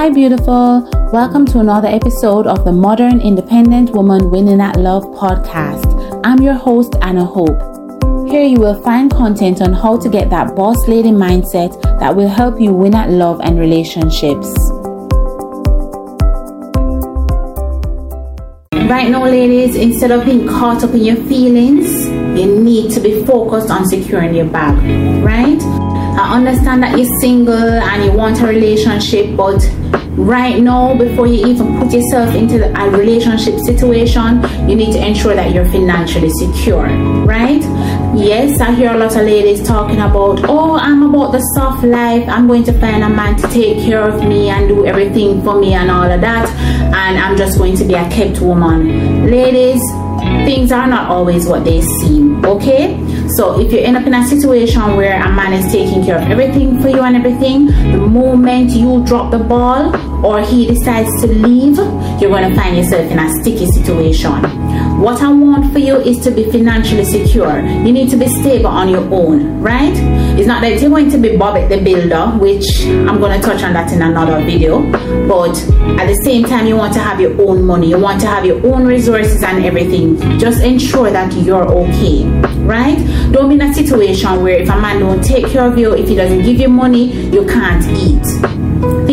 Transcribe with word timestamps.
Hi, 0.00 0.08
beautiful. 0.08 0.88
Welcome 1.12 1.44
to 1.44 1.58
another 1.58 1.86
episode 1.86 2.46
of 2.46 2.64
the 2.64 2.72
Modern 2.72 3.20
Independent 3.20 3.90
Woman 3.90 4.30
Winning 4.30 4.58
at 4.58 4.76
Love 4.76 5.04
podcast. 5.08 6.22
I'm 6.24 6.40
your 6.40 6.54
host, 6.54 6.96
Anna 7.02 7.22
Hope. 7.22 7.60
Here 8.26 8.42
you 8.42 8.58
will 8.60 8.82
find 8.82 9.10
content 9.10 9.60
on 9.60 9.74
how 9.74 9.98
to 9.98 10.08
get 10.08 10.30
that 10.30 10.56
boss 10.56 10.88
lady 10.88 11.10
mindset 11.10 11.82
that 12.00 12.16
will 12.16 12.30
help 12.30 12.58
you 12.58 12.72
win 12.72 12.94
at 12.94 13.10
love 13.10 13.42
and 13.42 13.60
relationships. 13.60 14.48
Right 18.88 19.10
now, 19.10 19.24
ladies, 19.24 19.76
instead 19.76 20.12
of 20.12 20.24
being 20.24 20.48
caught 20.48 20.82
up 20.82 20.94
in 20.94 21.04
your 21.04 21.16
feelings, 21.28 22.06
you 22.40 22.58
need 22.58 22.90
to 22.92 23.00
be 23.00 23.22
focused 23.26 23.70
on 23.70 23.84
securing 23.84 24.34
your 24.34 24.46
bag, 24.46 24.78
right? 25.22 25.60
I 26.20 26.36
understand 26.36 26.82
that 26.82 26.98
you're 26.98 27.18
single 27.20 27.54
and 27.54 28.04
you 28.04 28.12
want 28.12 28.40
a 28.40 28.46
relationship, 28.46 29.36
but 29.36 29.62
right 30.24 30.60
now 30.60 30.94
before 30.96 31.26
you 31.26 31.46
even 31.46 31.78
put 31.78 31.92
yourself 31.92 32.34
into 32.34 32.56
a 32.78 32.90
relationship 32.90 33.58
situation 33.60 34.42
you 34.68 34.76
need 34.76 34.92
to 34.92 35.04
ensure 35.04 35.34
that 35.34 35.52
you're 35.54 35.64
financially 35.66 36.30
secure 36.30 36.86
right? 37.24 37.62
Yes 38.14 38.60
i 38.60 38.72
hear 38.74 38.92
a 38.92 38.98
lot 38.98 39.16
of 39.16 39.22
ladies 39.22 39.66
talking 39.66 40.00
about 40.00 40.44
oh 40.48 40.76
i'm 40.76 41.02
about 41.02 41.32
the 41.32 41.40
soft 41.54 41.84
life. 41.84 42.28
I'm 42.28 42.46
going 42.46 42.64
to 42.64 42.72
find 42.78 43.02
a 43.02 43.08
man 43.08 43.36
to 43.36 43.48
take 43.48 43.78
care 43.84 44.02
of 44.02 44.22
me 44.22 44.50
and 44.50 44.68
do 44.68 44.84
everything 44.86 45.42
for 45.42 45.58
me 45.58 45.74
and 45.74 45.90
all 45.90 46.10
of 46.10 46.20
that 46.20 46.48
and 46.48 47.18
i'm 47.18 47.36
just 47.36 47.56
going 47.58 47.76
to 47.76 47.84
be 47.84 47.94
a 47.94 48.08
kept 48.10 48.40
woman. 48.40 49.30
Ladies 49.30 49.80
things 50.44 50.70
are 50.72 50.86
not 50.86 51.08
always 51.08 51.46
what 51.46 51.64
they 51.64 51.80
seem 51.80 52.44
okay 52.44 52.96
so 53.36 53.60
if 53.60 53.72
you 53.72 53.78
end 53.78 53.96
up 53.96 54.06
in 54.06 54.14
a 54.14 54.26
situation 54.26 54.96
where 54.96 55.20
a 55.22 55.32
man 55.32 55.52
is 55.52 55.70
taking 55.70 56.04
care 56.04 56.16
of 56.20 56.28
everything 56.30 56.80
for 56.80 56.88
you 56.88 57.00
and 57.00 57.16
everything 57.16 57.66
the 57.66 57.98
moment 57.98 58.70
you 58.70 59.04
drop 59.04 59.30
the 59.30 59.38
ball 59.38 59.94
or 60.24 60.40
he 60.42 60.66
decides 60.66 61.08
to 61.20 61.26
leave, 61.26 61.76
you're 62.20 62.30
going 62.30 62.48
to 62.48 62.54
find 62.54 62.76
yourself 62.76 63.10
in 63.10 63.18
a 63.18 63.30
sticky 63.40 63.66
situation. 63.66 64.59
What 65.00 65.22
I 65.22 65.32
want 65.32 65.72
for 65.72 65.78
you 65.78 65.96
is 65.96 66.18
to 66.24 66.30
be 66.30 66.50
financially 66.50 67.04
secure. 67.04 67.60
You 67.60 67.92
need 67.92 68.10
to 68.10 68.16
be 68.16 68.28
stable 68.28 68.66
on 68.66 68.88
your 68.88 69.02
own, 69.12 69.60
right? 69.60 69.94
It's 70.38 70.46
not 70.46 70.60
that 70.62 70.80
you're 70.80 70.90
going 70.90 71.10
to 71.10 71.18
be 71.18 71.36
Bobby 71.36 71.66
the 71.74 71.82
Builder, 71.82 72.26
which 72.38 72.66
I'm 72.86 73.18
going 73.18 73.40
to 73.40 73.46
touch 73.46 73.62
on 73.62 73.72
that 73.72 73.92
in 73.92 74.02
another 74.02 74.44
video. 74.44 74.80
But 75.26 75.56
at 75.98 76.06
the 76.06 76.20
same 76.22 76.44
time, 76.44 76.66
you 76.66 76.76
want 76.76 76.92
to 76.94 77.00
have 77.00 77.20
your 77.20 77.40
own 77.40 77.64
money. 77.64 77.88
You 77.88 77.98
want 77.98 78.20
to 78.22 78.26
have 78.26 78.44
your 78.44 78.64
own 78.66 78.86
resources 78.86 79.42
and 79.42 79.64
everything. 79.64 80.18
Just 80.38 80.62
ensure 80.62 81.10
that 81.10 81.32
you're 81.32 81.66
okay, 81.66 82.24
right? 82.64 82.98
Don't 83.32 83.48
be 83.48 83.54
in 83.54 83.62
a 83.62 83.72
situation 83.72 84.42
where 84.42 84.60
if 84.60 84.68
a 84.68 84.80
man 84.80 85.00
don't 85.00 85.22
take 85.22 85.46
care 85.46 85.64
of 85.64 85.78
you, 85.78 85.94
if 85.94 86.08
he 86.08 86.14
doesn't 86.14 86.42
give 86.42 86.60
you 86.60 86.68
money, 86.68 87.12
you 87.30 87.46
can't 87.46 87.84
eat 87.98 88.59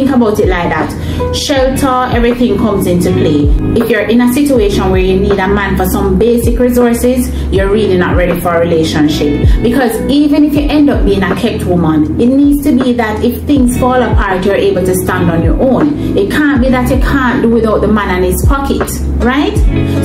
think 0.08 0.16
about 0.16 0.40
it 0.40 0.48
like 0.48 0.70
that. 0.70 1.36
Shelter 1.36 2.16
everything 2.16 2.58
comes 2.58 2.88
into 2.88 3.12
play. 3.12 3.48
If 3.80 3.90
you're 3.90 4.08
in 4.08 4.22
a 4.22 4.34
situation 4.34 4.90
where 4.92 5.02
you 5.02 5.20
need 5.20 5.40
a 5.40 5.48
man 5.48 5.76
for 5.78 5.86
some 5.86 6.18
basic 6.18 6.60
resources 6.60 7.30
you're 7.52 7.72
really 7.72 7.98
not 7.98 8.16
ready 8.16 8.40
for 8.40 8.56
a 8.56 8.60
relationship. 8.60 9.48
Because 9.62 10.00
even 10.10 10.46
if 10.46 10.54
you 10.54 10.68
end 10.70 10.90
up 10.90 11.06
being 11.06 11.24
a 11.24 11.36
kept 11.36 11.66
woman 11.66 12.20
it 12.20 12.28
needs 12.28 12.64
to 12.66 12.84
be 12.84 12.94
that 12.94 13.24
if 13.24 13.44
things 13.44 13.78
fall 13.78 14.02
apart 14.02 14.46
you're 14.46 14.56
able 14.56 14.86
to 14.86 14.96
stand 14.96 15.30
on 15.30 15.44
your 15.44 15.60
own. 15.62 16.18
It 16.18 16.32
can't 16.32 16.62
be 16.62 16.70
that 16.70 16.90
you 16.90 17.02
can't 17.02 17.42
do 17.42 17.50
without 17.50 17.82
the 17.82 17.88
man 17.88 18.10
and 18.10 18.26
his 18.26 18.46
pocket 18.48 18.88
right? 19.20 19.56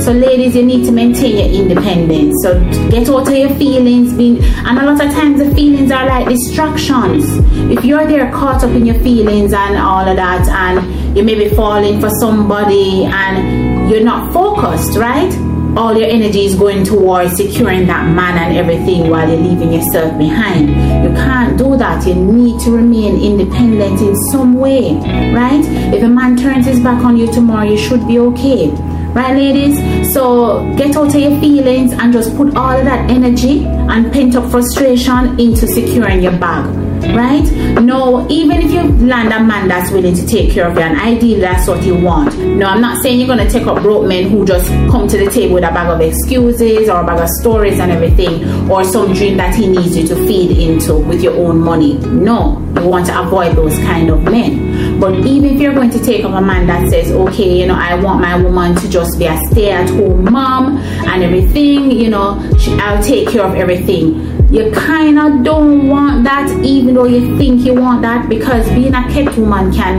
So 0.01 0.11
ladies 0.11 0.55
you 0.55 0.65
need 0.65 0.85
to 0.85 0.91
maintain 0.91 1.37
your 1.37 1.61
independence. 1.61 2.35
So 2.43 2.59
get 2.89 3.07
out 3.09 3.27
of 3.27 3.33
your 3.33 3.53
feelings. 3.55 4.13
Being 4.13 4.43
and 4.43 4.77
a 4.77 4.85
lot 4.85 5.03
of 5.03 5.11
times 5.13 5.39
the 5.39 5.53
feelings 5.55 5.91
are 5.91 6.05
like 6.05 6.27
distractions. 6.27 7.25
If 7.71 7.85
you're 7.85 8.05
there 8.05 8.31
caught 8.31 8.63
up 8.63 8.71
in 8.71 8.85
your 8.85 8.99
feelings 8.99 9.53
and 9.53 9.77
all 9.93 10.07
of 10.07 10.15
that 10.15 10.47
and 10.49 11.15
you 11.15 11.23
may 11.23 11.35
be 11.35 11.49
falling 11.55 12.01
for 12.01 12.09
somebody 12.19 13.05
and 13.05 13.89
you're 13.89 14.03
not 14.03 14.33
focused 14.33 14.97
right 14.97 15.31
all 15.75 15.97
your 15.97 16.07
energy 16.07 16.45
is 16.45 16.55
going 16.55 16.83
towards 16.83 17.35
securing 17.35 17.87
that 17.87 18.07
man 18.15 18.37
and 18.37 18.57
everything 18.57 19.09
while 19.09 19.27
you're 19.27 19.39
leaving 19.39 19.73
yourself 19.73 20.15
behind. 20.19 20.69
You 20.69 21.09
can't 21.15 21.57
do 21.57 21.75
that. 21.77 22.05
You 22.05 22.13
need 22.13 22.59
to 22.61 22.71
remain 22.71 23.19
independent 23.19 23.99
in 23.99 24.15
some 24.31 24.53
way, 24.53 24.93
right? 25.33 25.63
If 25.93 26.03
a 26.03 26.07
man 26.07 26.37
turns 26.37 26.67
his 26.67 26.79
back 26.79 27.03
on 27.03 27.17
you 27.17 27.31
tomorrow, 27.31 27.67
you 27.67 27.77
should 27.77 28.07
be 28.07 28.19
okay. 28.19 28.69
Right, 29.13 29.35
ladies? 29.35 30.13
So 30.13 30.73
get 30.75 30.95
out 30.95 31.13
of 31.13 31.21
your 31.21 31.39
feelings 31.39 31.91
and 31.93 32.13
just 32.13 32.35
put 32.35 32.55
all 32.55 32.77
of 32.77 32.85
that 32.85 33.09
energy 33.09 33.63
and 33.65 34.11
pent 34.11 34.35
up 34.35 34.49
frustration 34.51 35.39
into 35.39 35.67
securing 35.67 36.21
your 36.21 36.37
bag 36.37 36.92
right? 37.15 37.43
No, 37.81 38.27
even 38.29 38.61
if 38.61 38.71
you 38.71 38.83
land 39.05 39.33
a 39.33 39.43
man 39.43 39.67
that's 39.67 39.91
willing 39.91 40.15
to 40.15 40.25
take 40.25 40.51
care 40.51 40.67
of 40.67 40.75
you, 40.75 40.81
and 40.81 40.99
ideally 40.99 41.39
that's 41.39 41.67
what 41.67 41.83
you 41.83 41.95
want. 41.95 42.37
No, 42.37 42.67
I'm 42.67 42.81
not 42.81 43.01
saying 43.01 43.19
you're 43.19 43.27
gonna 43.27 43.49
take 43.49 43.67
up 43.67 43.81
broke 43.81 44.07
men 44.07 44.29
who 44.29 44.45
just 44.45 44.67
come 44.91 45.07
to 45.07 45.17
the 45.17 45.29
table 45.29 45.55
with 45.55 45.63
a 45.63 45.71
bag 45.71 45.89
of 45.89 46.01
excuses 46.01 46.89
or 46.89 47.01
a 47.01 47.05
bag 47.05 47.19
of 47.19 47.29
stories 47.29 47.79
and 47.79 47.91
everything, 47.91 48.69
or 48.69 48.83
some 48.83 49.13
dream 49.13 49.37
that 49.37 49.55
he 49.55 49.67
needs 49.67 49.97
you 49.97 50.07
to 50.07 50.15
feed 50.27 50.57
into 50.57 50.95
with 50.95 51.21
your 51.21 51.35
own 51.35 51.59
money. 51.59 51.97
No, 51.97 52.59
you 52.75 52.87
want 52.87 53.05
to 53.07 53.19
avoid 53.19 53.55
those 53.55 53.77
kind 53.79 54.09
of 54.09 54.23
men. 54.23 54.99
But 54.99 55.13
even 55.25 55.55
if 55.55 55.61
you're 55.61 55.73
going 55.73 55.89
to 55.91 56.03
take 56.03 56.23
up 56.23 56.31
a 56.31 56.41
man 56.41 56.67
that 56.67 56.89
says, 56.89 57.11
okay, 57.11 57.59
you 57.59 57.67
know, 57.67 57.75
I 57.75 57.95
want 57.95 58.21
my 58.21 58.41
woman 58.41 58.75
to 58.75 58.89
just 58.89 59.19
be 59.19 59.25
a 59.25 59.37
stay-at-home 59.51 60.31
mom 60.31 60.77
and 60.77 61.23
everything, 61.23 61.91
you 61.91 62.09
know, 62.09 62.39
I'll 62.79 63.03
take 63.03 63.29
care 63.29 63.43
of 63.43 63.55
everything 63.55 64.32
you 64.53 64.71
kind 64.71 65.17
of 65.17 65.43
don't 65.43 65.87
want 65.87 66.23
that 66.23 66.47
even 66.63 66.93
though 66.93 67.05
you 67.05 67.35
think 67.39 67.65
you 67.65 67.73
want 67.73 68.03
that 68.03 68.29
because 68.29 68.69
being 68.69 68.93
a 68.93 69.01
kept 69.11 69.35
woman 69.35 69.73
can 69.73 69.97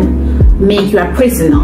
make 0.65 0.93
you 0.93 0.99
a 1.01 1.13
prisoner 1.17 1.59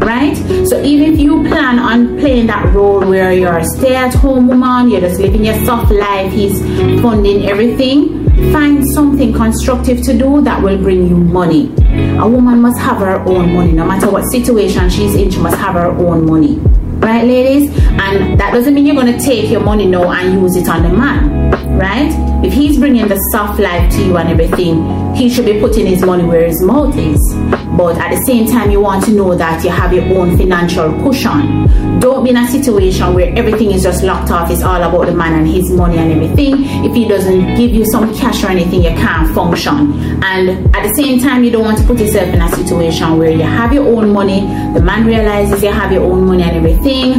right? 0.00 0.36
So 0.68 0.82
even 0.82 1.14
if 1.14 1.18
you 1.18 1.42
plan 1.48 1.78
on 1.78 2.18
playing 2.18 2.46
that 2.48 2.74
role 2.74 3.00
where 3.00 3.32
you're 3.32 3.56
a 3.56 3.64
stay-at-home 3.64 4.46
woman 4.46 4.90
you're 4.90 5.00
just 5.00 5.18
living 5.18 5.42
your 5.42 5.64
soft 5.64 5.90
life 5.90 6.30
he's 6.30 6.60
funding 7.00 7.48
everything 7.48 8.26
find 8.52 8.86
something 8.90 9.32
constructive 9.32 10.02
to 10.02 10.16
do 10.16 10.42
that 10.42 10.62
will 10.62 10.76
bring 10.76 11.08
you 11.08 11.16
money. 11.16 11.72
A 12.18 12.28
woman 12.28 12.60
must 12.60 12.78
have 12.78 12.98
her 12.98 13.20
own 13.20 13.54
money. 13.54 13.72
No 13.72 13.86
matter 13.86 14.10
what 14.10 14.22
situation 14.30 14.90
she's 14.90 15.14
in 15.14 15.30
she 15.30 15.38
must 15.38 15.56
have 15.56 15.74
her 15.74 15.86
own 15.86 16.26
money 16.26 16.60
right 16.98 17.24
ladies? 17.24 17.70
And 17.78 18.38
that 18.38 18.52
doesn't 18.52 18.74
mean 18.74 18.86
you're 18.86 18.94
going 18.94 19.18
to 19.18 19.24
take 19.24 19.50
your 19.50 19.60
money 19.60 19.86
now 19.86 20.10
and 20.10 20.40
use 20.40 20.56
it 20.56 20.68
on 20.68 20.82
the 20.82 20.90
man 20.90 21.38
right? 21.78 22.10
If 22.44 22.52
he's 22.52 22.78
bringing 22.78 23.06
the 23.06 23.16
soft 23.32 23.60
life 23.60 23.90
to 23.92 24.04
you 24.04 24.16
and 24.16 24.28
everything 24.28 25.14
he 25.14 25.28
should 25.30 25.44
be 25.46 25.60
putting 25.60 25.86
his 25.86 26.04
money 26.04 26.24
where 26.24 26.44
his 26.46 26.62
mouth 26.62 26.96
is 26.96 27.18
but 27.78 27.96
at 27.96 28.10
the 28.10 28.20
same 28.26 28.44
time 28.44 28.70
you 28.72 28.80
want 28.80 29.04
to 29.04 29.12
know 29.12 29.36
that 29.36 29.62
you 29.62 29.70
have 29.70 29.92
your 29.94 30.04
own 30.18 30.36
financial 30.36 30.92
cushion 31.04 31.68
don't 32.00 32.24
be 32.24 32.30
in 32.30 32.36
a 32.36 32.46
situation 32.48 33.14
where 33.14 33.32
everything 33.36 33.72
is 33.72 33.82
just 33.82 34.04
locked 34.04 34.30
off. 34.30 34.50
It's 34.50 34.62
all 34.62 34.80
about 34.80 35.06
the 35.06 35.14
man 35.14 35.34
and 35.34 35.48
his 35.48 35.68
money 35.72 35.98
and 35.98 36.12
everything. 36.12 36.64
If 36.84 36.94
he 36.94 37.08
doesn't 37.08 37.56
give 37.56 37.72
you 37.72 37.84
some 37.86 38.14
cash 38.14 38.44
or 38.44 38.48
anything 38.48 38.84
you 38.84 38.90
can't 38.90 39.34
function. 39.34 40.22
And 40.22 40.74
at 40.76 40.82
the 40.86 40.94
same 40.94 41.18
time 41.18 41.42
you 41.42 41.50
don't 41.50 41.64
want 41.64 41.78
to 41.78 41.84
put 41.84 41.98
yourself 41.98 42.32
in 42.32 42.40
a 42.40 42.48
situation 42.50 43.18
where 43.18 43.30
you 43.30 43.42
have 43.42 43.72
your 43.72 43.86
own 43.86 44.12
money 44.12 44.40
the 44.74 44.80
man 44.80 45.06
realizes 45.06 45.62
you 45.62 45.72
have 45.72 45.90
your 45.92 46.04
own 46.04 46.26
money 46.26 46.42
and 46.42 46.56
everything 46.56 47.14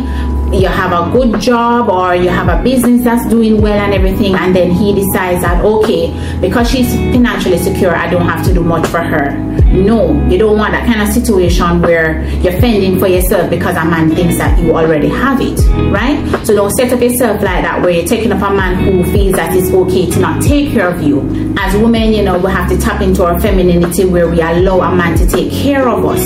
you 0.53 0.67
have 0.67 0.91
a 0.91 1.11
good 1.11 1.39
job 1.39 1.89
or 1.89 2.15
you 2.15 2.29
have 2.29 2.47
a 2.47 2.63
business 2.63 3.03
that's 3.03 3.27
doing 3.27 3.61
well 3.61 3.77
and 3.77 3.93
everything 3.93 4.33
and 4.35 4.55
then 4.55 4.71
he 4.71 4.93
decides 4.93 5.41
that 5.41 5.63
okay 5.63 6.09
because 6.41 6.69
she's 6.69 6.91
financially 7.13 7.57
secure 7.57 7.95
i 7.95 8.09
don't 8.09 8.27
have 8.27 8.43
to 8.45 8.53
do 8.53 8.61
much 8.63 8.85
for 8.87 8.99
her 8.99 9.58
no 9.71 10.27
you 10.27 10.37
don't 10.37 10.57
want 10.57 10.71
that 10.73 10.85
kind 10.85 11.01
of 11.01 11.07
situation 11.09 11.81
where 11.81 12.23
you're 12.41 12.59
fending 12.59 12.99
for 12.99 13.07
yourself 13.07 13.49
because 13.49 13.75
a 13.75 13.85
man 13.85 14.13
thinks 14.15 14.37
that 14.37 14.59
you 14.59 14.75
already 14.75 15.07
have 15.07 15.39
it 15.41 15.59
right? 15.91 16.19
So 16.45 16.55
don't 16.55 16.71
set 16.71 16.91
up 16.91 17.01
yourself 17.01 17.41
like 17.41 17.63
that 17.63 17.81
where 17.81 17.91
you're 17.91 18.05
taking 18.05 18.31
up 18.31 18.41
a 18.41 18.53
man 18.53 18.75
who 18.83 19.03
feels 19.11 19.35
that 19.35 19.55
it's 19.55 19.71
okay 19.71 20.09
to 20.09 20.19
not 20.19 20.41
take 20.41 20.71
care 20.71 20.89
of 20.89 21.01
you. 21.01 21.53
As 21.57 21.75
women 21.75 22.13
you 22.13 22.23
know 22.23 22.37
we 22.37 22.51
have 22.51 22.69
to 22.69 22.77
tap 22.77 23.01
into 23.01 23.23
our 23.23 23.39
femininity 23.39 24.05
where 24.05 24.29
we 24.29 24.41
allow 24.41 24.81
a 24.81 24.95
man 24.95 25.17
to 25.17 25.27
take 25.27 25.51
care 25.51 25.87
of 25.87 26.05
us. 26.05 26.23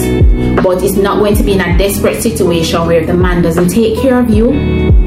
But 0.63 0.83
it's 0.83 0.95
not 0.95 1.19
going 1.19 1.35
to 1.35 1.43
be 1.43 1.53
in 1.53 1.61
a 1.61 1.77
desperate 1.77 2.21
situation 2.21 2.85
where 2.87 3.01
if 3.01 3.07
the 3.07 3.13
man 3.13 3.41
doesn't 3.41 3.69
take 3.69 3.99
care 3.99 4.19
of 4.19 4.29
you 4.29 4.51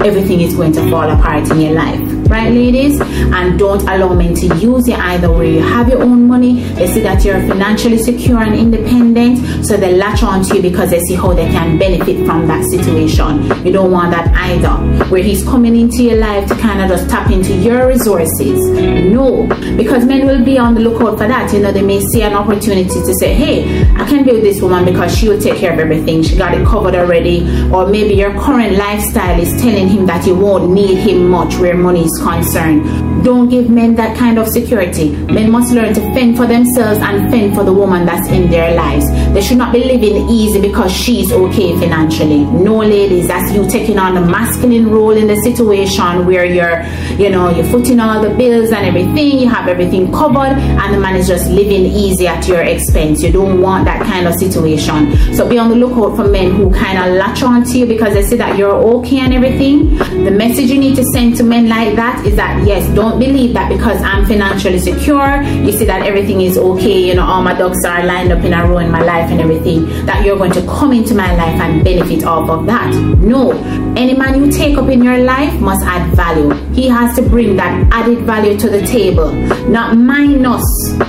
everything 0.04 0.40
is 0.40 0.54
going 0.54 0.72
to 0.72 0.90
fall 0.90 1.08
apart 1.10 1.50
in 1.50 1.60
your 1.60 1.72
life 1.72 2.15
right 2.28 2.52
ladies 2.52 3.00
and 3.00 3.58
don't 3.58 3.82
allow 3.82 4.12
men 4.14 4.34
to 4.34 4.46
use 4.56 4.88
you 4.88 4.94
either 4.94 5.30
where 5.30 5.44
you 5.46 5.60
have 5.60 5.88
your 5.88 6.02
own 6.02 6.26
money. 6.26 6.60
They 6.74 6.86
see 6.86 7.00
that 7.00 7.24
you're 7.24 7.40
financially 7.48 7.98
secure 7.98 8.42
and 8.42 8.54
independent 8.54 9.64
so 9.64 9.76
they 9.76 9.96
latch 9.96 10.22
on 10.22 10.42
to 10.44 10.56
you 10.56 10.62
because 10.62 10.90
they 10.90 11.00
see 11.00 11.14
how 11.14 11.32
they 11.32 11.46
can 11.46 11.78
benefit 11.78 12.24
from 12.26 12.46
that 12.48 12.64
situation. 12.64 13.42
You 13.64 13.72
don't 13.72 13.90
want 13.90 14.10
that 14.10 14.28
either. 14.34 15.04
Where 15.10 15.22
he's 15.22 15.44
coming 15.44 15.76
into 15.76 16.02
your 16.02 16.16
life 16.16 16.48
to 16.48 16.54
kind 16.56 16.82
of 16.82 16.88
just 16.88 17.08
tap 17.10 17.30
into 17.30 17.54
your 17.54 17.86
resources. 17.88 18.58
No. 18.68 19.46
Because 19.76 20.04
men 20.04 20.26
will 20.26 20.44
be 20.44 20.58
on 20.58 20.74
the 20.74 20.80
lookout 20.80 21.18
for 21.18 21.28
that. 21.28 21.52
You 21.52 21.60
know 21.60 21.72
they 21.72 21.82
may 21.82 22.00
see 22.00 22.22
an 22.22 22.34
opportunity 22.34 22.88
to 22.88 23.14
say 23.14 23.34
hey 23.34 23.82
i 23.96 24.04
can 24.08 24.24
be 24.24 24.32
with 24.32 24.42
this 24.42 24.60
woman 24.60 24.84
because 24.84 25.16
she 25.16 25.28
will 25.28 25.40
take 25.40 25.58
care 25.58 25.72
of 25.72 25.78
everything. 25.78 26.22
She 26.22 26.36
got 26.36 26.54
it 26.54 26.66
covered 26.66 26.94
already. 26.94 27.42
Or 27.72 27.86
maybe 27.86 28.14
your 28.14 28.32
current 28.40 28.76
lifestyle 28.76 29.40
is 29.40 29.50
telling 29.60 29.88
him 29.88 30.06
that 30.06 30.26
you 30.26 30.34
won't 30.34 30.70
need 30.70 30.96
him 30.98 31.28
much 31.28 31.56
where 31.56 31.76
money 31.76 32.04
is 32.04 32.15
concerned. 32.18 33.24
Don't 33.24 33.48
give 33.48 33.68
men 33.68 33.94
that 33.96 34.16
kind 34.16 34.38
of 34.38 34.48
security. 34.48 35.10
Men 35.10 35.50
must 35.50 35.72
learn 35.72 35.94
to 35.94 36.00
fend 36.14 36.36
for 36.36 36.46
themselves 36.46 37.00
and 37.00 37.30
fend 37.30 37.54
for 37.54 37.64
the 37.64 37.72
woman 37.72 38.06
that's 38.06 38.28
in 38.28 38.50
their 38.50 38.74
lives. 38.74 39.10
They 39.32 39.42
should 39.42 39.58
not 39.58 39.72
be 39.72 39.84
living 39.84 40.28
easy 40.28 40.60
because 40.60 40.92
she's 40.92 41.32
okay 41.32 41.78
financially. 41.78 42.44
No, 42.44 42.78
ladies, 42.78 43.28
that's 43.28 43.52
you 43.52 43.68
taking 43.68 43.98
on 43.98 44.14
the 44.14 44.20
masculine 44.20 44.90
role 44.90 45.16
in 45.16 45.26
the 45.26 45.36
situation 45.42 46.26
where 46.26 46.44
you're, 46.44 46.82
you 47.18 47.30
know, 47.30 47.50
you're 47.50 47.66
footing 47.66 48.00
all 48.00 48.22
the 48.22 48.30
bills 48.30 48.70
and 48.70 48.86
everything, 48.86 49.38
you 49.38 49.48
have 49.48 49.68
everything 49.68 50.12
covered, 50.12 50.56
and 50.56 50.94
the 50.94 51.00
man 51.00 51.16
is 51.16 51.26
just 51.26 51.50
living 51.50 51.86
easy 51.86 52.26
at 52.26 52.46
your 52.46 52.62
expense. 52.62 53.22
You 53.22 53.32
don't 53.32 53.60
want 53.60 53.84
that 53.86 54.02
kind 54.06 54.26
of 54.26 54.34
situation. 54.34 55.34
So 55.34 55.48
be 55.48 55.58
on 55.58 55.70
the 55.70 55.76
lookout 55.76 56.16
for 56.16 56.28
men 56.28 56.54
who 56.54 56.72
kind 56.72 56.98
of 56.98 57.16
latch 57.16 57.42
on 57.42 57.64
to 57.64 57.78
you 57.78 57.86
because 57.86 58.14
they 58.14 58.22
see 58.22 58.36
that 58.36 58.56
you're 58.56 58.72
okay 58.74 59.18
and 59.18 59.34
everything. 59.34 59.96
The 60.24 60.30
message 60.30 60.70
you 60.70 60.78
need 60.78 60.96
to 60.96 61.04
send 61.12 61.36
to 61.38 61.42
men 61.42 61.68
like 61.68 61.96
that 61.96 62.05
is 62.24 62.36
that 62.36 62.66
yes, 62.66 62.88
don't 62.94 63.18
believe 63.18 63.52
that 63.54 63.68
because 63.68 64.00
I'm 64.02 64.24
financially 64.26 64.78
secure, 64.78 65.42
you 65.42 65.72
see 65.72 65.84
that 65.86 66.06
everything 66.06 66.40
is 66.40 66.56
okay, 66.58 67.06
you 67.08 67.14
know, 67.14 67.24
all 67.24 67.42
my 67.42 67.54
ducks 67.54 67.84
are 67.84 68.04
lined 68.04 68.32
up 68.32 68.44
in 68.44 68.52
a 68.52 68.66
row 68.66 68.78
in 68.78 68.90
my 68.90 69.02
life 69.02 69.30
and 69.30 69.40
everything, 69.40 69.86
that 70.06 70.24
you're 70.24 70.36
going 70.36 70.52
to 70.52 70.62
come 70.66 70.92
into 70.92 71.14
my 71.14 71.34
life 71.34 71.60
and 71.60 71.82
benefit 71.84 72.24
off 72.24 72.48
of 72.48 72.66
that. 72.66 72.94
No. 73.18 73.52
Any 73.96 74.14
man 74.14 74.44
you 74.44 74.50
take 74.50 74.76
up 74.76 74.88
in 74.88 75.02
your 75.02 75.18
life 75.18 75.58
must 75.60 75.84
add 75.84 76.14
value. 76.14 76.50
He 76.74 76.88
has 76.88 77.16
to 77.16 77.22
bring 77.22 77.56
that 77.56 77.88
added 77.92 78.20
value 78.20 78.58
to 78.58 78.68
the 78.68 78.86
table, 78.86 79.32
not 79.68 79.96
minus 79.96 80.64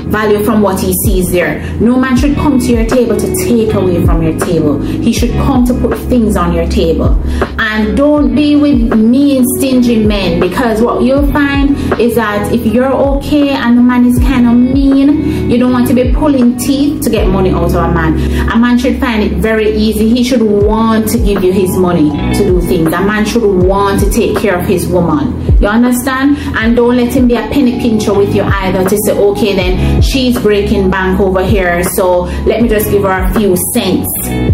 value 0.10 0.44
from 0.44 0.62
what 0.62 0.80
he 0.80 0.94
sees 1.06 1.32
there. 1.32 1.60
No 1.80 1.98
man 1.98 2.18
should 2.18 2.36
come 2.36 2.60
to 2.60 2.72
your 2.72 2.86
table 2.86 3.18
to 3.18 3.36
take 3.36 3.74
away 3.74 4.06
from 4.06 4.24
your 4.24 4.38
table. 4.40 4.80
He 4.82 5.14
should 5.14 5.32
come 5.32 5.66
to 5.66 5.74
put 5.74 5.98
things 6.10 6.36
on 6.36 6.54
your 6.54 6.68
table. 6.68 7.22
And 7.60 7.98
don't 7.98 8.36
be 8.36 8.56
with 8.56 8.94
mean, 8.94 9.44
stingy 9.58 10.06
men 10.06 10.40
because 10.40 10.82
what 10.82 11.04
you'll 11.04 11.32
find 11.32 11.76
is 12.00 12.16
that 12.16 12.54
if 12.54 12.66
you're 12.66 12.94
okay 12.94 13.50
and 13.50 13.78
the 13.78 13.82
man 13.82 14.06
is 14.06 14.18
kind 14.20 14.48
of 14.48 14.54
mean, 14.54 15.50
you 15.50 15.58
don't 15.58 15.72
want 15.72 15.88
to 15.88 15.94
be 15.94 16.14
pulling 16.14 16.58
teeth 16.58 17.02
to 17.04 17.10
get 17.10 17.28
money 17.28 17.52
out 17.52 17.66
of 17.66 17.76
a 17.76 17.94
man. 17.94 18.16
A 18.52 18.58
man 18.58 18.78
should 18.78 19.00
find 19.00 19.24
it 19.24 19.34
very 19.34 19.72
easy. 19.76 20.10
He 20.10 20.24
should 20.24 20.42
want 20.42 21.10
to 21.10 21.18
give 21.18 21.44
you 21.44 21.52
his 21.52 21.78
money 21.78 22.10
to 22.38 22.44
do 22.44 22.62
things. 22.62 22.88
A 22.88 23.02
man 23.02 23.26
should 23.26 23.44
want 23.44 24.02
to 24.02 24.10
take 24.12 24.38
care 24.38 24.58
of 24.58 24.66
his 24.66 24.88
woman. 24.88 25.46
You 25.62 25.68
understand? 25.68 26.38
And 26.58 26.76
don't 26.76 26.96
let 26.96 27.14
him 27.14 27.28
be 27.28 27.36
a 27.36 27.48
penny 27.50 27.80
pincher 27.80 28.14
with 28.14 28.36
you 28.36 28.44
either 28.44 28.88
to 28.88 28.98
say, 29.06 29.18
okay, 29.18 29.56
then 29.56 29.97
she's 30.02 30.40
breaking 30.40 30.90
bank 30.90 31.20
over 31.20 31.44
here, 31.44 31.84
so 31.96 32.22
let 32.46 32.62
me 32.62 32.70
just 32.70 32.90
give 32.92 33.04
her 33.04 33.24
a 33.24 33.34
few 33.34 33.56
cents, 33.74 34.08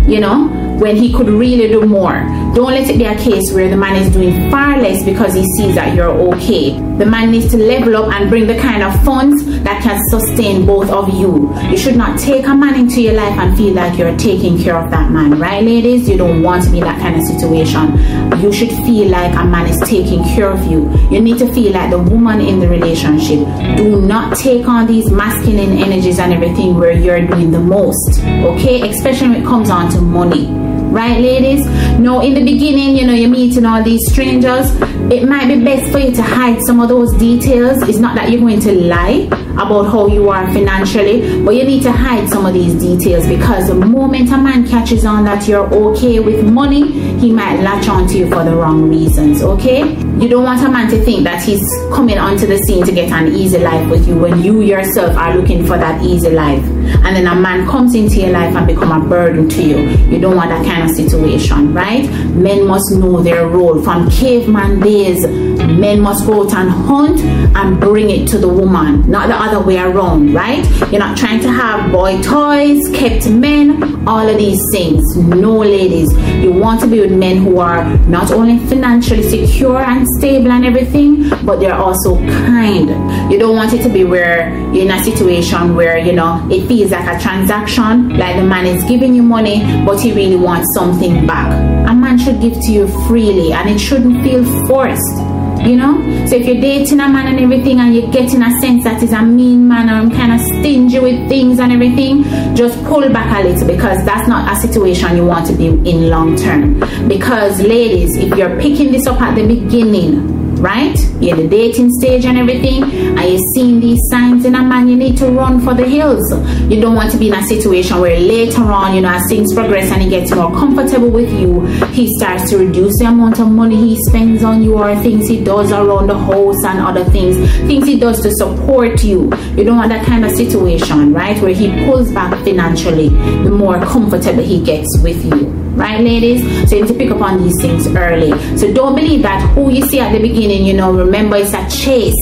you 0.07 0.19
know, 0.19 0.47
when 0.79 0.95
he 0.95 1.11
could 1.11 1.27
really 1.27 1.67
do 1.67 1.85
more. 1.85 2.25
Don't 2.53 2.69
let 2.69 2.87
it 2.87 2.99
be 2.99 3.05
a 3.05 3.17
case 3.17 3.51
where 3.51 3.67
the 3.67 3.75
man 3.75 3.95
is 3.95 4.13
doing 4.13 4.51
far 4.51 4.79
less 4.79 5.03
because 5.03 5.33
he 5.33 5.43
sees 5.57 5.73
that 5.73 5.95
you're 5.95 6.11
okay. 6.11 6.73
The 6.99 7.05
man 7.05 7.31
needs 7.31 7.49
to 7.49 7.57
level 7.57 7.97
up 7.97 8.13
and 8.13 8.29
bring 8.29 8.45
the 8.45 8.59
kind 8.59 8.83
of 8.83 9.03
funds 9.03 9.43
that 9.63 9.81
can 9.81 9.99
sustain 10.11 10.63
both 10.63 10.87
of 10.91 11.09
you. 11.15 11.51
You 11.71 11.77
should 11.77 11.95
not 11.95 12.19
take 12.19 12.45
a 12.45 12.53
man 12.53 12.75
into 12.79 13.01
your 13.01 13.13
life 13.13 13.35
and 13.39 13.57
feel 13.57 13.73
like 13.73 13.97
you're 13.97 14.15
taking 14.17 14.61
care 14.61 14.75
of 14.75 14.91
that 14.91 15.09
man, 15.09 15.39
right, 15.39 15.63
ladies? 15.63 16.07
You 16.07 16.15
don't 16.15 16.43
want 16.43 16.63
to 16.65 16.69
be 16.69 16.77
in 16.77 16.83
that 16.83 17.01
kind 17.01 17.15
of 17.15 17.23
situation. 17.25 17.97
You 18.39 18.53
should 18.53 18.69
feel 18.85 19.09
like 19.09 19.33
a 19.33 19.45
man 19.45 19.65
is 19.67 19.79
taking 19.89 20.23
care 20.23 20.51
of 20.51 20.63
you. 20.69 20.91
You 21.09 21.21
need 21.21 21.39
to 21.39 21.51
feel 21.55 21.71
like 21.71 21.89
the 21.89 21.97
woman 21.97 22.39
in 22.39 22.59
the 22.59 22.69
relationship. 22.69 23.39
Do 23.77 23.99
not 23.99 24.37
take 24.37 24.67
on 24.67 24.85
these 24.85 25.09
masculine 25.09 25.79
energies 25.79 26.19
and 26.19 26.31
everything 26.31 26.75
where 26.77 26.91
you're 26.91 27.25
doing 27.25 27.49
the 27.49 27.59
most, 27.59 28.19
okay? 28.21 28.87
Especially 28.87 29.29
when 29.29 29.41
it 29.41 29.45
comes 29.45 29.71
on 29.71 29.89
to 29.93 30.01
money 30.01 30.73
right 30.93 31.19
ladies? 31.19 31.65
No 31.99 32.21
in 32.21 32.35
the 32.35 32.43
beginning 32.43 32.95
you 32.95 33.05
know 33.07 33.13
you're 33.13 33.29
meeting 33.29 33.65
all 33.65 33.83
these 33.83 34.01
strangers. 34.11 34.69
It 35.11 35.27
might 35.27 35.47
be 35.47 35.63
best 35.63 35.91
for 35.91 35.99
you 35.99 36.11
to 36.11 36.21
hide 36.21 36.59
some 36.61 36.79
of 36.79 36.89
those 36.89 37.11
details. 37.17 37.81
It's 37.83 37.97
not 37.97 38.15
that 38.15 38.29
you're 38.29 38.41
going 38.41 38.61
to 38.61 38.71
lie 38.71 39.27
about 39.53 39.83
how 39.83 40.07
you 40.07 40.29
are 40.29 40.45
financially 40.53 41.43
but 41.43 41.55
you 41.55 41.63
need 41.63 41.83
to 41.83 41.91
hide 41.91 42.27
some 42.29 42.45
of 42.45 42.53
these 42.53 42.73
details 42.75 43.27
because 43.27 43.67
the 43.67 43.75
moment 43.75 44.29
a 44.31 44.37
man 44.37 44.67
catches 44.67 45.05
on 45.05 45.23
that 45.23 45.47
you're 45.47 45.71
okay 45.73 46.19
with 46.19 46.45
money 46.45 46.91
he 47.19 47.31
might 47.31 47.61
latch 47.61 47.87
onto 47.87 48.17
you 48.17 48.29
for 48.29 48.43
the 48.43 48.55
wrong 48.55 48.89
reasons 48.89 49.43
okay? 49.43 49.83
You 50.19 50.29
don't 50.29 50.43
want 50.43 50.61
a 50.63 50.69
man 50.69 50.89
to 50.89 51.03
think 51.03 51.23
that 51.23 51.43
he's 51.43 51.63
coming 51.93 52.17
onto 52.17 52.45
the 52.45 52.57
scene 52.59 52.85
to 52.85 52.91
get 52.91 53.11
an 53.11 53.33
easy 53.33 53.57
life 53.57 53.89
with 53.89 54.07
you 54.07 54.17
when 54.17 54.41
you 54.43 54.61
yourself 54.61 55.15
are 55.17 55.35
looking 55.35 55.65
for 55.65 55.77
that 55.77 56.03
easy 56.03 56.29
life. 56.29 56.63
And 57.03 57.15
then 57.15 57.27
a 57.27 57.35
man 57.35 57.67
comes 57.67 57.95
into 57.95 58.21
your 58.21 58.31
life 58.31 58.55
and 58.55 58.67
become 58.67 58.91
a 58.91 59.07
burden 59.07 59.49
to 59.49 59.63
you. 59.63 59.77
You 60.09 60.19
don't 60.19 60.35
want 60.35 60.49
that 60.49 60.65
kind 60.65 60.89
of 60.89 60.95
situation 60.95 61.73
right? 61.73 62.07
Men 62.35 62.67
must 62.67 62.91
know 62.91 63.21
their 63.21 63.47
role. 63.47 63.81
From 63.81 64.09
caveman 64.09 64.79
days 64.79 65.25
men 65.25 66.01
must 66.01 66.25
go 66.25 66.43
out 66.43 66.53
and 66.53 66.69
hunt 66.69 67.19
and 67.21 67.79
bring 67.79 68.09
it 68.09 68.27
to 68.29 68.37
the 68.37 68.47
woman. 68.47 69.09
Not 69.09 69.27
the 69.27 69.35
other 69.43 69.59
way 69.59 69.77
around 69.77 70.33
right? 70.33 70.63
You're 70.91 70.99
not 70.99 71.17
trying 71.17 71.41
to 71.41 71.51
have 71.51 71.91
boy 71.91 72.21
toys 72.21 72.81
kept 72.93 73.29
men 73.29 74.07
all 74.07 74.27
of 74.27 74.37
these 74.37 74.61
things. 74.71 75.15
No 75.17 75.57
ladies. 75.57 76.11
You 76.43 76.51
want 76.51 76.81
to 76.81 76.87
be 76.87 76.99
with 76.99 77.11
men 77.11 77.37
who 77.37 77.59
are 77.59 77.83
not 78.07 78.31
only 78.31 78.57
financially 78.67 79.23
secure 79.23 79.77
and 79.77 80.07
stable 80.17 80.51
and 80.51 80.65
everything 80.65 81.29
but 81.45 81.59
they're 81.59 81.75
also 81.75 82.17
kind. 82.17 82.89
You 83.31 83.39
don't 83.39 83.55
want 83.55 83.73
it 83.73 83.83
to 83.83 83.89
be 83.89 84.03
where 84.03 84.49
you're 84.73 84.83
in 84.83 84.91
a 84.91 85.03
situation 85.03 85.75
where 85.75 85.97
you 85.97 86.13
know 86.13 86.47
it 86.51 86.67
feels 86.67 86.91
like 86.91 87.07
a 87.07 87.19
transaction 87.21 88.17
like 88.17 88.35
the 88.35 88.43
man 88.43 88.65
is 88.65 88.83
giving 88.85 89.13
you 89.13 89.23
money 89.23 89.63
but 89.85 89.99
he 89.99 90.13
really 90.13 90.35
wants 90.35 90.73
something 90.73 91.27
back. 91.27 91.51
A 91.89 91.93
man 91.93 92.17
should 92.17 92.39
give 92.41 92.53
to 92.53 92.71
you 92.71 92.87
freely 93.07 93.51
and 93.53 93.69
it 93.69 93.79
shouldn't 93.79 94.23
feel 94.23 94.43
forced 94.67 95.32
you 95.65 95.75
know? 95.75 96.25
So 96.27 96.35
if 96.35 96.45
you're 96.45 96.61
dating 96.61 96.99
a 96.99 97.07
man 97.07 97.27
and 97.27 97.39
everything 97.39 97.79
and 97.79 97.93
you're 97.95 98.11
getting 98.11 98.41
a 98.41 98.51
sense 98.59 98.83
that 98.83 99.01
he's 99.01 99.13
a 99.13 99.21
mean 99.21 99.67
man 99.67 99.89
or 99.89 99.93
I'm 99.93 100.11
kind 100.11 100.33
of 100.33 100.41
stingy 100.41 100.99
with 100.99 101.29
things 101.29 101.59
and 101.59 101.71
everything 101.71 102.23
just 102.55 102.81
pull 102.85 103.07
back 103.09 103.43
a 103.43 103.47
little 103.47 103.67
because 103.67 104.03
that's 104.05 104.27
not 104.27 104.51
a 104.51 104.59
situation 104.59 105.15
you 105.15 105.25
want 105.25 105.47
to 105.47 105.53
be 105.53 105.67
in 105.67 106.09
long 106.09 106.35
term. 106.35 106.79
Because 107.07 107.61
ladies 107.61 108.15
if 108.17 108.37
you're 108.37 108.59
picking 108.59 108.91
this 108.91 109.07
up 109.07 109.21
at 109.21 109.35
the 109.35 109.47
beginning 109.47 110.32
right? 110.63 110.97
You're 111.19 111.37
in 111.37 111.43
the 111.43 111.47
dating 111.49 111.91
stage 111.99 112.25
and 112.25 112.37
everything, 112.37 112.83
and 112.83 113.19
you're 113.19 113.47
seeing 113.53 113.81
these 113.81 113.99
signs 114.09 114.45
in 114.45 114.55
a 114.55 114.63
man, 114.63 114.87
you 114.87 114.95
need 114.95 115.17
to 115.17 115.27
run 115.27 115.59
for 115.59 115.73
the 115.73 115.85
hills. 115.85 116.23
You 116.71 116.79
don't 116.79 116.95
want 116.95 117.11
to 117.11 117.17
be 117.17 117.27
in 117.27 117.33
a 117.33 117.43
situation 117.43 117.99
where 117.99 118.17
later 118.17 118.61
on, 118.61 118.95
you 118.95 119.01
know, 119.01 119.09
as 119.09 119.27
things 119.27 119.53
progress 119.53 119.91
and 119.91 120.01
he 120.01 120.09
gets 120.09 120.33
more 120.33 120.51
comfortable 120.51 121.09
with 121.09 121.31
you, 121.37 121.65
he 121.87 122.07
starts 122.17 122.49
to 122.51 122.57
reduce 122.57 122.97
the 122.97 123.05
amount 123.05 123.39
of 123.39 123.49
money 123.49 123.75
he 123.75 123.97
spends 124.07 124.43
on 124.43 124.63
you 124.63 124.75
or 124.75 124.95
things 125.01 125.27
he 125.27 125.43
does 125.43 125.71
around 125.73 126.07
the 126.07 126.17
house 126.17 126.63
and 126.63 126.79
other 126.79 127.03
things, 127.03 127.35
things 127.67 127.85
he 127.85 127.99
does 127.99 128.21
to 128.21 128.31
support 128.31 129.03
you. 129.03 129.23
You 129.57 129.65
don't 129.65 129.77
want 129.77 129.89
that 129.89 130.05
kind 130.05 130.23
of 130.23 130.31
situation, 130.31 131.13
right? 131.13 131.41
Where 131.41 131.53
he 131.53 131.67
pulls 131.85 132.11
back 132.13 132.33
financially 132.45 133.09
the 133.09 133.51
more 133.51 133.79
comfortable 133.81 134.43
he 134.43 134.63
gets 134.63 134.87
with 135.03 135.25
you 135.25 135.62
right 135.75 135.99
ladies? 135.99 136.41
So 136.69 136.75
you 136.75 136.83
need 136.83 136.87
to 136.87 136.93
pick 136.93 137.11
up 137.11 137.21
on 137.21 137.43
these 137.43 137.59
things 137.61 137.87
early. 137.87 138.31
So 138.57 138.73
don't 138.73 138.95
believe 138.95 139.21
that 139.23 139.41
who 139.55 139.71
you 139.71 139.85
see 139.85 139.99
at 139.99 140.11
the 140.11 140.19
beginning 140.19 140.65
you 140.65 140.73
know 140.73 140.93
remember 140.93 141.37
it's 141.37 141.53
a 141.53 141.67
chase. 141.69 142.15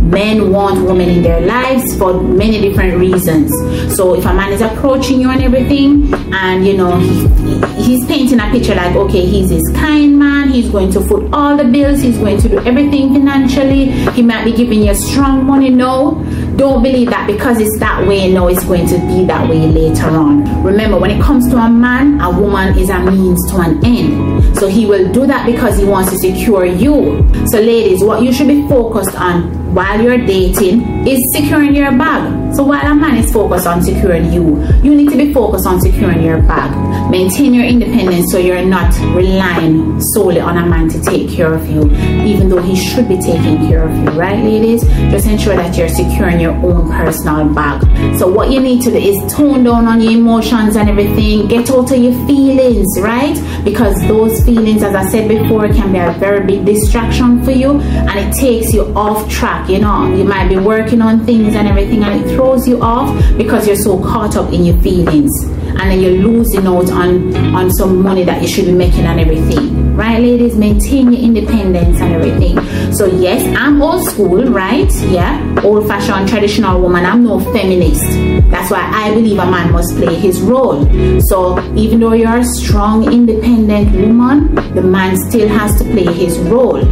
Men 0.00 0.50
want 0.50 0.84
women 0.84 1.08
in 1.08 1.22
their 1.22 1.40
lives 1.40 1.96
for 1.96 2.20
many 2.22 2.60
different 2.60 2.98
reasons. 2.98 3.50
So 3.96 4.14
if 4.14 4.24
a 4.24 4.34
man 4.34 4.52
is 4.52 4.60
approaching 4.60 5.20
you 5.20 5.30
and 5.30 5.42
everything 5.42 6.12
and 6.32 6.66
you 6.66 6.76
know 6.76 6.98
he, 6.98 7.82
he's 7.82 8.06
painting 8.06 8.40
a 8.40 8.50
picture 8.50 8.74
like 8.74 8.94
okay 8.96 9.24
he's 9.24 9.48
this 9.48 9.62
kind 9.72 10.18
man 10.18 10.48
he's 10.48 10.70
going 10.70 10.90
to 10.90 11.00
foot 11.00 11.28
all 11.32 11.56
the 11.56 11.64
bills 11.64 12.00
he's 12.00 12.18
going 12.18 12.40
to 12.40 12.48
do 12.48 12.58
everything 12.60 13.12
financially 13.12 13.86
he 14.12 14.22
might 14.22 14.44
be 14.44 14.52
giving 14.52 14.82
you 14.82 14.94
strong 14.94 15.44
money 15.44 15.70
no 15.70 16.22
don't 16.56 16.82
believe 16.82 17.10
that 17.10 17.26
because 17.26 17.60
it's 17.60 17.78
that 17.78 18.06
way 18.06 18.32
now 18.32 18.48
it's 18.48 18.64
going 18.64 18.86
to 18.86 18.98
be 19.06 19.24
that 19.26 19.48
way 19.48 19.66
later 19.66 20.08
on. 20.08 20.62
Remember 20.62 20.98
when 20.98 21.10
it 21.10 21.22
comes 21.22 21.48
to 21.50 21.56
a 21.56 21.68
man 21.68 22.20
a 22.20 22.30
woman 22.30 22.78
is 22.78 22.90
a 22.90 22.98
means 22.98 23.40
to 23.50 23.58
an 23.58 23.84
end. 23.84 24.56
So 24.56 24.68
he 24.68 24.86
will 24.86 25.12
do 25.12 25.26
that 25.26 25.46
because 25.46 25.78
he 25.78 25.84
wants 25.84 26.10
to 26.12 26.18
secure 26.18 26.64
you. 26.64 27.28
So 27.50 27.60
ladies 27.60 28.02
what 28.02 28.22
you 28.22 28.32
should 28.32 28.48
be 28.48 28.66
focused 28.68 29.14
on 29.16 29.74
while 29.74 30.00
you're 30.00 30.24
dating 30.24 31.06
is 31.06 31.20
securing 31.34 31.74
your 31.74 31.90
bag. 31.90 32.43
So 32.54 32.64
while 32.64 32.90
a 32.90 32.94
man 32.94 33.16
is 33.16 33.32
focused 33.32 33.66
on 33.66 33.82
securing 33.82 34.32
you, 34.32 34.62
you 34.82 34.94
need 34.94 35.10
to 35.10 35.16
be 35.16 35.32
focused 35.32 35.66
on 35.66 35.80
securing 35.80 36.22
your 36.22 36.40
bag. 36.42 36.70
Maintain 37.10 37.54
your 37.54 37.64
independence 37.64 38.30
so 38.30 38.38
you're 38.38 38.64
not 38.64 38.94
relying 39.14 40.00
solely 40.12 40.40
on 40.40 40.58
a 40.58 40.66
man 40.66 40.88
to 40.90 41.00
take 41.02 41.30
care 41.30 41.52
of 41.52 41.68
you, 41.68 41.90
even 42.24 42.48
though 42.48 42.62
he 42.62 42.76
should 42.76 43.08
be 43.08 43.18
taking 43.18 43.58
care 43.66 43.84
of 43.84 43.96
you, 43.96 44.10
right, 44.18 44.42
ladies? 44.42 44.82
Just 45.10 45.26
ensure 45.26 45.56
that 45.56 45.76
you're 45.76 45.88
securing 45.88 46.40
your 46.40 46.52
own 46.52 46.88
personal 46.90 47.52
bag. 47.52 47.82
So 48.18 48.28
what 48.28 48.50
you 48.50 48.60
need 48.60 48.82
to 48.82 48.90
do 48.90 48.98
is 48.98 49.32
tone 49.32 49.64
down 49.64 49.86
on 49.86 50.00
your 50.00 50.12
emotions 50.12 50.76
and 50.76 50.88
everything, 50.88 51.48
get 51.48 51.70
out 51.70 51.90
of 51.90 51.98
your 51.98 52.14
feelings, 52.26 52.88
right? 53.00 53.34
Because 53.64 54.00
those 54.08 54.44
feelings, 54.44 54.82
as 54.82 54.94
I 54.94 55.08
said 55.08 55.28
before, 55.28 55.68
can 55.68 55.92
be 55.92 55.98
a 55.98 56.12
very 56.12 56.46
big 56.46 56.64
distraction 56.64 57.44
for 57.44 57.50
you 57.50 57.80
and 57.80 58.18
it 58.18 58.34
takes 58.34 58.72
you 58.72 58.82
off 58.94 59.28
track 59.30 59.68
you 59.68 59.78
know 59.78 60.14
you 60.14 60.24
might 60.24 60.48
be 60.48 60.56
working 60.56 61.00
on 61.00 61.24
things 61.24 61.54
and 61.54 61.66
everything 61.68 62.02
and 62.02 62.20
it 62.20 62.36
throws 62.44 62.68
you 62.68 62.80
off 62.82 63.08
because 63.38 63.66
you're 63.66 63.76
so 63.76 63.98
caught 64.02 64.36
up 64.36 64.52
in 64.52 64.64
your 64.64 64.80
feelings. 64.82 65.32
And 65.80 65.90
then 65.90 66.00
you're 66.00 66.22
losing 66.28 66.66
out 66.66 66.90
on 66.90 67.34
on 67.54 67.72
some 67.72 68.02
money 68.02 68.22
that 68.24 68.42
you 68.42 68.48
should 68.48 68.66
be 68.66 68.72
making 68.72 69.06
and 69.06 69.18
everything. 69.18 69.96
Right 69.96 70.20
ladies? 70.20 70.56
Maintain 70.56 71.12
your 71.12 71.22
independence 71.22 72.00
and 72.00 72.12
everything 72.14 72.56
so 72.94 73.06
yes 73.06 73.42
i'm 73.58 73.82
old 73.82 74.04
school 74.04 74.44
right? 74.44 74.92
Yeah. 75.10 75.60
Old 75.64 75.88
fashioned 75.88 76.28
traditional 76.28 76.80
woman. 76.80 77.04
I'm 77.04 77.24
no 77.24 77.40
feminist. 77.52 78.04
That's 78.50 78.70
why 78.70 78.82
i 78.92 79.12
believe 79.14 79.38
a 79.38 79.50
man 79.50 79.72
must 79.72 79.96
play 79.96 80.14
his 80.14 80.40
role. 80.40 80.84
So 81.22 81.58
even 81.74 82.00
though 82.00 82.12
you're 82.12 82.38
a 82.38 82.44
strong 82.44 83.12
independent 83.12 83.92
woman 83.92 84.54
the 84.74 84.82
man 84.82 85.16
still 85.28 85.48
has 85.48 85.76
to 85.78 85.84
play 85.84 86.12
his 86.12 86.38
role. 86.38 86.82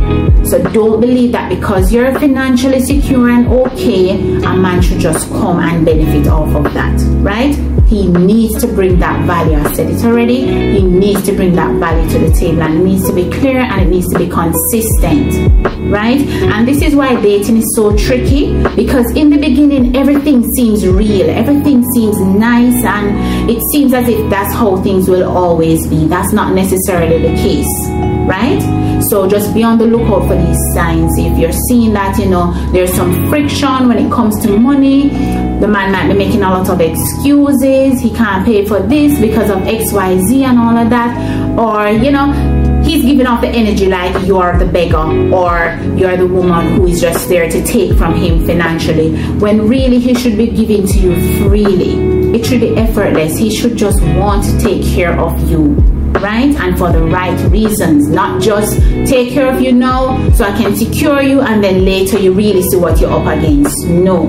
So 0.45 0.63
don't 0.73 1.01
believe 1.01 1.33
that 1.33 1.49
because 1.49 1.93
you're 1.93 2.13
financially 2.19 2.81
secure 2.81 3.29
and 3.29 3.47
okay 3.49 4.19
a 4.43 4.55
man 4.55 4.83
should 4.83 4.99
just 4.99 5.29
come 5.31 5.61
and 5.61 5.85
benefit 5.85 6.27
off 6.27 6.55
of 6.55 6.73
that 6.75 7.01
right 7.23 7.55
he 7.93 8.09
needs 8.09 8.59
to 8.63 8.67
bring 8.67 8.99
that 9.01 9.27
value. 9.27 9.57
I 9.57 9.73
said 9.75 9.91
it 9.91 10.03
already. 10.05 10.47
He 10.47 10.83
needs 10.83 11.23
to 11.27 11.33
bring 11.33 11.55
that 11.57 11.75
value 11.79 12.09
to 12.13 12.19
the 12.19 12.33
table 12.33 12.63
and 12.63 12.81
it 12.81 12.85
needs 12.85 13.07
to 13.07 13.15
be 13.15 13.31
clear 13.31 13.59
and 13.59 13.83
it 13.83 13.89
needs 13.89 14.09
to 14.13 14.19
be 14.19 14.29
consistent. 14.29 15.53
Right? 15.91 16.21
And 16.21 16.67
this 16.67 16.81
is 16.81 16.95
why 16.95 17.21
dating 17.21 17.59
is 17.59 17.75
so 17.77 17.95
tricky 17.97 18.53
because 18.75 19.11
in 19.15 19.29
the 19.29 19.37
beginning 19.37 19.95
everything 19.95 20.43
seems 20.55 20.87
real, 20.87 21.29
everything 21.29 21.85
seems 21.93 22.19
nice, 22.21 22.83
and 22.85 23.51
it 23.51 23.61
seems 23.73 23.93
as 23.93 24.09
if 24.09 24.31
that's 24.31 24.55
how 24.55 24.81
things 24.83 25.09
will 25.09 25.29
always 25.29 25.87
be. 25.87 26.07
That's 26.07 26.33
not 26.33 26.55
necessarily 26.55 27.19
the 27.21 27.35
case 27.37 27.69
right? 28.27 28.63
So 29.11 29.29
just 29.29 29.53
be 29.53 29.63
on 29.63 29.79
the 29.79 29.87
lookout 29.87 30.29
for 30.29 30.37
these 30.37 30.59
signs. 30.75 31.13
If 31.19 31.39
you're 31.39 31.59
seeing 31.69 31.93
that, 31.95 32.19
you 32.19 32.29
know, 32.29 32.53
there's 32.73 32.93
some 32.95 33.29
friction 33.29 33.89
when 33.89 33.99
it 33.99 34.11
comes 34.13 34.41
to 34.43 34.57
money, 34.57 35.09
the 35.61 35.69
man 35.69 35.93
might 35.93 36.09
be 36.09 36.19
making 36.19 36.43
a 36.43 36.51
lot 36.51 36.69
of 36.69 36.81
excuses. 36.81 37.82
He 37.91 38.11
can't 38.11 38.45
pay 38.45 38.65
for 38.65 38.81
this 38.81 39.21
because 39.21 39.51
of 39.51 39.59
XYZ 39.59 40.43
and 40.43 40.59
all 40.59 40.77
of 40.77 40.91
that. 40.91 41.59
Or, 41.59 41.89
you 41.89 42.11
know, 42.13 42.33
he's 42.85 43.05
giving 43.05 43.27
off 43.27 43.41
the 43.41 43.49
energy 43.49 43.87
like 43.87 44.27
you 44.27 44.39
are 44.39 44.59
the 44.59 44.67
beggar 44.67 44.99
or 45.33 45.79
you're 45.97 46.17
the 46.17 46.27
woman 46.27 46.77
who 46.77 46.87
is 46.87 47.01
just 47.01 47.29
there 47.29 47.49
to 47.49 47.65
take 47.65 47.97
from 47.99 48.15
him 48.15 48.47
financially 48.47 49.17
when 49.39 49.69
really 49.69 49.99
he 49.99 50.15
should 50.15 50.37
be 50.37 50.47
giving 50.49 50.87
to 50.87 50.99
you 50.99 51.15
freely. 51.49 51.95
It 52.37 52.47
should 52.47 52.61
be 52.61 52.77
effortless. 52.77 53.37
He 53.37 53.55
should 53.55 53.77
just 53.77 54.01
want 54.03 54.45
to 54.45 54.59
take 54.59 54.85
care 54.85 55.19
of 55.19 55.51
you 55.51 55.92
right? 56.23 56.55
And 56.61 56.79
for 56.79 56.93
the 56.93 57.03
right 57.03 57.39
reasons, 57.51 58.09
not 58.09 58.41
just 58.41 58.79
take 59.07 59.33
care 59.33 59.53
of 59.53 59.61
you 59.61 59.73
now 59.73 60.31
so 60.31 60.45
I 60.45 60.57
can 60.57 60.77
secure 60.77 61.21
you 61.21 61.41
and 61.41 61.63
then 61.63 61.85
later 61.85 62.19
you 62.19 62.33
really 62.33 62.63
see 62.63 62.77
what 62.77 63.01
you're 63.01 63.13
up 63.13 63.27
against. 63.27 63.87
No, 63.89 64.27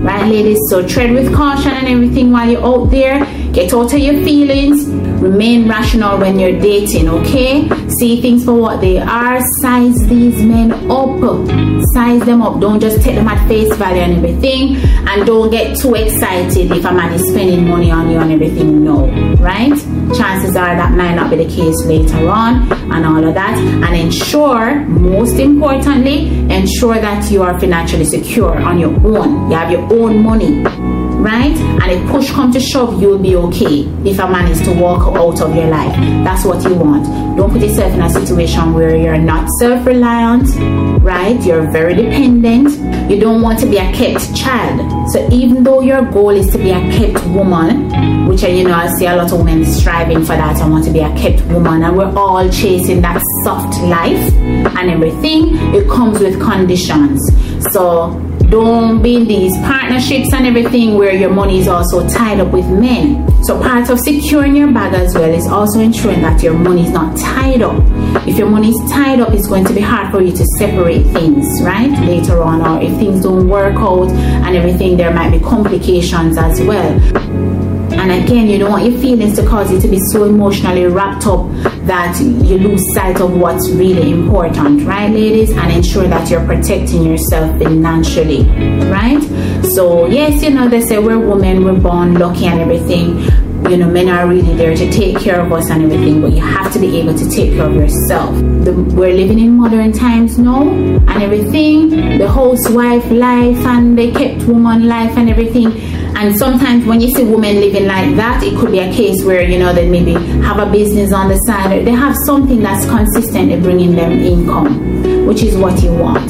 right, 0.00 0.26
ladies? 0.26 0.58
So 0.70 0.86
tread 0.86 1.12
with 1.12 1.34
caution 1.34 1.72
and 1.72 1.86
everything 1.86 2.32
while 2.32 2.48
you're 2.48 2.64
out 2.64 2.90
there. 2.90 3.22
Get 3.52 3.72
out 3.72 3.92
of 3.92 3.98
your 3.98 4.14
feelings. 4.24 4.86
Remain 5.20 5.68
rational 5.68 6.18
when 6.18 6.38
you're 6.38 6.60
dating, 6.60 7.08
okay? 7.08 7.68
See 7.98 8.20
things 8.20 8.44
for 8.44 8.54
what 8.54 8.80
they 8.80 8.98
are. 8.98 9.40
Size 9.62 10.06
these 10.06 10.40
men 10.42 10.72
up. 10.90 11.18
Size 11.94 12.20
them 12.24 12.42
up. 12.42 12.60
Don't 12.60 12.78
just 12.78 13.02
take 13.02 13.16
them 13.16 13.26
at 13.26 13.48
face 13.48 13.74
value 13.76 14.02
and 14.02 14.16
everything. 14.16 14.76
And 15.08 15.26
don't 15.26 15.50
get 15.50 15.76
too 15.78 15.94
excited 15.94 16.70
if 16.70 16.84
a 16.84 16.92
man 16.92 17.12
is 17.14 17.26
spending 17.30 17.66
money 17.66 17.90
on 17.90 18.10
you 18.10 18.18
and 18.18 18.30
everything. 18.30 18.84
No, 18.84 19.06
right? 19.36 19.76
Chances 20.16 20.54
are 20.54 20.76
that 20.76 20.92
might 20.92 21.14
not 21.14 21.30
be 21.30 21.36
the 21.36 21.48
case 21.48 21.84
later 21.86 22.28
on 22.28 22.70
and 22.92 23.04
all 23.04 23.24
of 23.24 23.34
that. 23.34 23.58
And 23.58 23.96
ensure, 23.96 24.84
most 24.84 25.38
importantly, 25.38 26.28
ensure 26.54 26.94
that 26.94 27.30
you 27.30 27.42
are 27.42 27.58
financially 27.58 28.04
secure 28.04 28.58
on 28.60 28.78
your 28.78 28.94
own. 29.06 29.50
You 29.50 29.56
have 29.56 29.70
your 29.70 29.82
own 29.92 30.22
money 30.22 30.62
right? 31.18 31.56
And 31.56 31.90
if 31.90 32.10
push 32.10 32.30
come 32.30 32.52
to 32.52 32.60
shove, 32.60 33.00
you'll 33.00 33.18
be 33.18 33.36
okay 33.36 33.80
if 34.04 34.18
a 34.18 34.28
man 34.28 34.50
is 34.50 34.60
to 34.62 34.72
walk 34.72 35.16
out 35.16 35.40
of 35.40 35.54
your 35.54 35.68
life. 35.68 35.94
That's 36.24 36.44
what 36.44 36.62
you 36.64 36.74
want. 36.74 37.06
Don't 37.36 37.50
put 37.52 37.60
yourself 37.62 37.92
in 37.92 38.02
a 38.02 38.10
situation 38.10 38.74
where 38.74 38.96
you're 38.96 39.18
not 39.18 39.48
self-reliant, 39.60 40.48
right? 41.02 41.40
You're 41.44 41.70
very 41.70 41.94
dependent. 41.94 43.10
You 43.10 43.18
don't 43.20 43.42
want 43.42 43.58
to 43.60 43.66
be 43.66 43.78
a 43.78 43.92
kept 43.92 44.34
child. 44.36 45.10
So 45.10 45.28
even 45.32 45.64
though 45.64 45.80
your 45.80 46.02
goal 46.10 46.30
is 46.30 46.50
to 46.52 46.58
be 46.58 46.70
a 46.70 46.80
kept 46.96 47.24
woman, 47.28 48.26
which 48.28 48.42
you 48.42 48.64
know 48.64 48.74
I 48.74 48.88
see 48.88 49.06
a 49.06 49.16
lot 49.16 49.32
of 49.32 49.38
women 49.38 49.64
striving 49.64 50.20
for 50.20 50.36
that. 50.36 50.60
I 50.60 50.68
want 50.68 50.84
to 50.84 50.90
be 50.90 51.00
a 51.00 51.08
kept 51.16 51.40
woman, 51.46 51.82
and 51.82 51.96
we're 51.96 52.14
all 52.14 52.48
chasing 52.50 53.00
that 53.00 53.22
soft 53.42 53.80
life 53.82 54.32
and 54.34 54.90
everything. 54.90 55.56
It 55.74 55.88
comes 55.88 56.20
with 56.20 56.38
conditions. 56.40 57.18
So 57.72 58.18
don't 58.48 59.02
be 59.02 59.16
in 59.16 59.26
these 59.26 59.56
partnerships 59.58 60.32
and 60.32 60.46
everything 60.46 60.94
where 60.94 61.14
your 61.14 61.30
money 61.30 61.60
is 61.60 61.68
also 61.68 62.08
tied 62.08 62.40
up 62.40 62.50
with 62.52 62.66
men. 62.66 63.26
So 63.44 63.60
part 63.60 63.90
of 63.90 63.98
securing 63.98 64.56
your 64.56 64.72
bag 64.72 64.94
as 64.94 65.14
well 65.14 65.30
is 65.30 65.46
also 65.46 65.80
ensuring 65.80 66.22
that 66.22 66.42
your 66.42 66.54
money 66.54 66.84
is 66.86 66.90
not 66.90 67.16
tied 67.18 67.60
up. 67.60 67.82
If 68.26 68.38
your 68.38 68.48
money 68.48 68.70
is 68.70 68.90
tied 68.90 69.20
up, 69.20 69.32
it's 69.32 69.46
going 69.46 69.64
to 69.66 69.74
be 69.74 69.80
hard 69.80 70.10
for 70.10 70.22
you 70.22 70.32
to 70.32 70.44
separate 70.58 71.04
things, 71.08 71.62
right? 71.62 71.90
Later 72.06 72.42
on, 72.42 72.62
or 72.62 72.82
if 72.82 72.96
things 72.98 73.22
don't 73.22 73.48
work 73.48 73.76
out 73.76 74.08
and 74.08 74.56
everything, 74.56 74.96
there 74.96 75.12
might 75.12 75.30
be 75.30 75.40
complications 75.40 76.38
as 76.38 76.60
well. 76.62 77.57
And 77.92 78.10
again, 78.12 78.46
you 78.48 78.58
don't 78.58 78.70
want 78.70 78.84
your 78.84 78.98
feelings 79.00 79.36
to 79.36 79.46
cause 79.46 79.70
you 79.72 79.80
to 79.80 79.88
be 79.88 79.98
so 80.12 80.24
emotionally 80.24 80.86
wrapped 80.86 81.26
up 81.26 81.48
that 81.86 82.20
you 82.20 82.58
lose 82.58 82.82
sight 82.94 83.20
of 83.20 83.36
what's 83.36 83.70
really 83.70 84.12
important, 84.12 84.86
right, 84.86 85.10
ladies? 85.10 85.50
And 85.50 85.72
ensure 85.72 86.06
that 86.06 86.30
you're 86.30 86.44
protecting 86.44 87.04
yourself 87.04 87.58
financially, 87.58 88.44
right? 88.90 89.22
So, 89.74 90.06
yes, 90.06 90.42
you 90.42 90.50
know, 90.50 90.68
they 90.68 90.80
say 90.80 90.98
we're 90.98 91.18
women, 91.18 91.64
we're 91.64 91.80
born 91.80 92.14
lucky 92.14 92.46
and 92.46 92.60
everything. 92.60 93.20
You 93.70 93.76
know, 93.76 93.90
men 93.90 94.08
are 94.08 94.26
really 94.26 94.54
there 94.54 94.74
to 94.76 94.90
take 94.92 95.18
care 95.18 95.40
of 95.40 95.52
us 95.52 95.68
and 95.70 95.82
everything, 95.82 96.20
but 96.20 96.32
you 96.32 96.40
have 96.40 96.72
to 96.72 96.78
be 96.78 97.00
able 97.00 97.16
to 97.18 97.28
take 97.28 97.54
care 97.54 97.66
of 97.66 97.74
yourself. 97.74 98.34
The, 98.64 98.72
we're 98.72 99.14
living 99.14 99.40
in 99.40 99.56
modern 99.56 99.92
times 99.92 100.38
now 100.38 100.62
and 100.62 101.22
everything, 101.22 102.18
the 102.18 102.30
housewife 102.30 103.10
life 103.10 103.58
and 103.66 103.98
the 103.98 104.12
kept 104.12 104.44
woman 104.44 104.86
life 104.86 105.16
and 105.18 105.28
everything 105.28 105.97
and 106.18 106.36
sometimes 106.36 106.84
when 106.84 107.00
you 107.00 107.08
see 107.12 107.22
women 107.22 107.60
living 107.60 107.86
like 107.86 108.16
that, 108.16 108.42
it 108.42 108.58
could 108.58 108.72
be 108.72 108.80
a 108.80 108.92
case 108.92 109.22
where, 109.22 109.40
you 109.40 109.56
know, 109.56 109.72
they 109.72 109.88
maybe 109.88 110.14
have 110.42 110.58
a 110.58 110.68
business 110.68 111.12
on 111.12 111.28
the 111.28 111.36
side 111.46 111.78
or 111.78 111.84
they 111.84 111.92
have 111.92 112.16
something 112.26 112.60
that's 112.60 112.84
consistently 112.86 113.60
bringing 113.60 113.94
them 113.94 114.10
income, 114.10 115.26
which 115.28 115.44
is 115.44 115.56
what 115.56 115.80
you 115.80 115.92
want. 115.92 116.28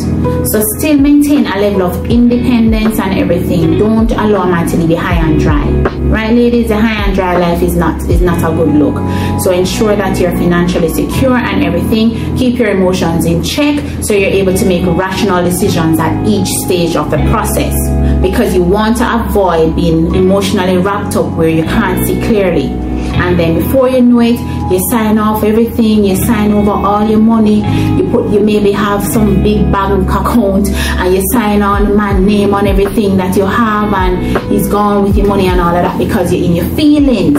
So 0.49 0.62
still 0.76 0.99
maintain 0.99 1.47
a 1.47 1.59
level 1.59 1.85
of 1.85 2.04
independence 2.04 2.99
and 2.99 3.18
everything. 3.18 3.78
Don't 3.78 4.12
allow 4.12 4.45
man 4.45 4.68
to 4.68 4.87
be 4.87 4.95
high 4.95 5.26
and 5.26 5.40
dry. 5.40 5.98
Right, 6.09 6.33
ladies? 6.35 6.69
The 6.69 6.81
high 6.81 7.05
and 7.05 7.15
dry 7.15 7.37
life 7.37 7.62
is 7.62 7.77
not 7.77 8.00
is 8.09 8.23
not 8.23 8.38
a 8.38 8.57
good 8.57 8.75
look. 8.75 8.97
So 9.43 9.53
ensure 9.53 9.95
that 9.95 10.19
you're 10.19 10.33
financially 10.33 10.88
secure 10.88 11.37
and 11.37 11.62
everything. 11.62 12.35
Keep 12.35 12.59
your 12.59 12.71
emotions 12.71 13.27
in 13.27 13.43
check 13.43 13.79
so 14.03 14.15
you're 14.15 14.31
able 14.31 14.57
to 14.57 14.65
make 14.65 14.87
rational 14.87 15.45
decisions 15.45 16.00
at 16.00 16.27
each 16.27 16.49
stage 16.65 16.97
of 16.97 17.11
the 17.11 17.19
process 17.31 17.75
because 18.23 18.55
you 18.55 18.62
want 18.62 18.97
to 18.97 19.25
avoid 19.27 19.77
being 19.77 20.15
emotionally 20.15 20.79
wrapped 20.79 21.15
up 21.15 21.37
where 21.37 21.50
you 21.50 21.65
can't 21.65 22.07
see 22.07 22.19
clearly. 22.27 22.88
And 23.28 23.38
then 23.38 23.56
before 23.56 23.90
you 23.90 24.00
know 24.00 24.20
it, 24.20 24.40
you 24.73 24.80
sign 24.88 25.18
off 25.18 25.44
everything, 25.44 26.02
you 26.02 26.16
sign 26.16 26.50
over 26.50 26.70
all 26.70 27.06
your 27.06 27.18
money, 27.18 27.58
you 27.99 28.11
put 28.11 28.32
you 28.32 28.40
maybe 28.40 28.73
have 28.73 29.04
some 29.04 29.42
big 29.42 29.70
bank 29.70 30.08
account 30.08 30.70
and 30.70 31.14
you 31.14 31.23
sign 31.30 31.61
on 31.61 31.94
my 31.94 32.18
name 32.18 32.54
on 32.54 32.66
everything 32.66 33.18
that 33.18 33.37
you 33.37 33.44
have 33.44 33.92
and 33.92 34.50
he's 34.50 34.66
gone 34.66 35.04
with 35.04 35.14
your 35.14 35.26
money 35.26 35.47
and 35.47 35.61
all 35.61 35.76
of 35.76 35.82
that 35.82 35.99
because 35.99 36.32
you're 36.32 36.42
in 36.42 36.56
your 36.56 36.64
feelings. 36.75 37.38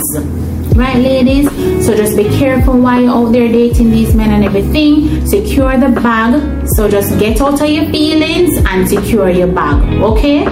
Right 0.76 0.98
ladies? 0.98 1.50
So 1.84 1.96
just 1.96 2.16
be 2.16 2.26
careful 2.38 2.80
while 2.80 3.02
you're 3.02 3.12
out 3.12 3.32
there 3.32 3.48
dating 3.48 3.90
these 3.90 4.14
men 4.14 4.30
and 4.30 4.46
everything. 4.46 5.26
Secure 5.26 5.76
the 5.80 5.90
bag. 5.90 6.68
So 6.76 6.88
just 6.88 7.18
get 7.18 7.42
out 7.42 7.60
of 7.60 7.68
your 7.68 7.90
feelings 7.90 8.60
and 8.68 8.88
secure 8.88 9.32
your 9.32 9.48
bag 9.48 9.82
okay? 10.04 10.46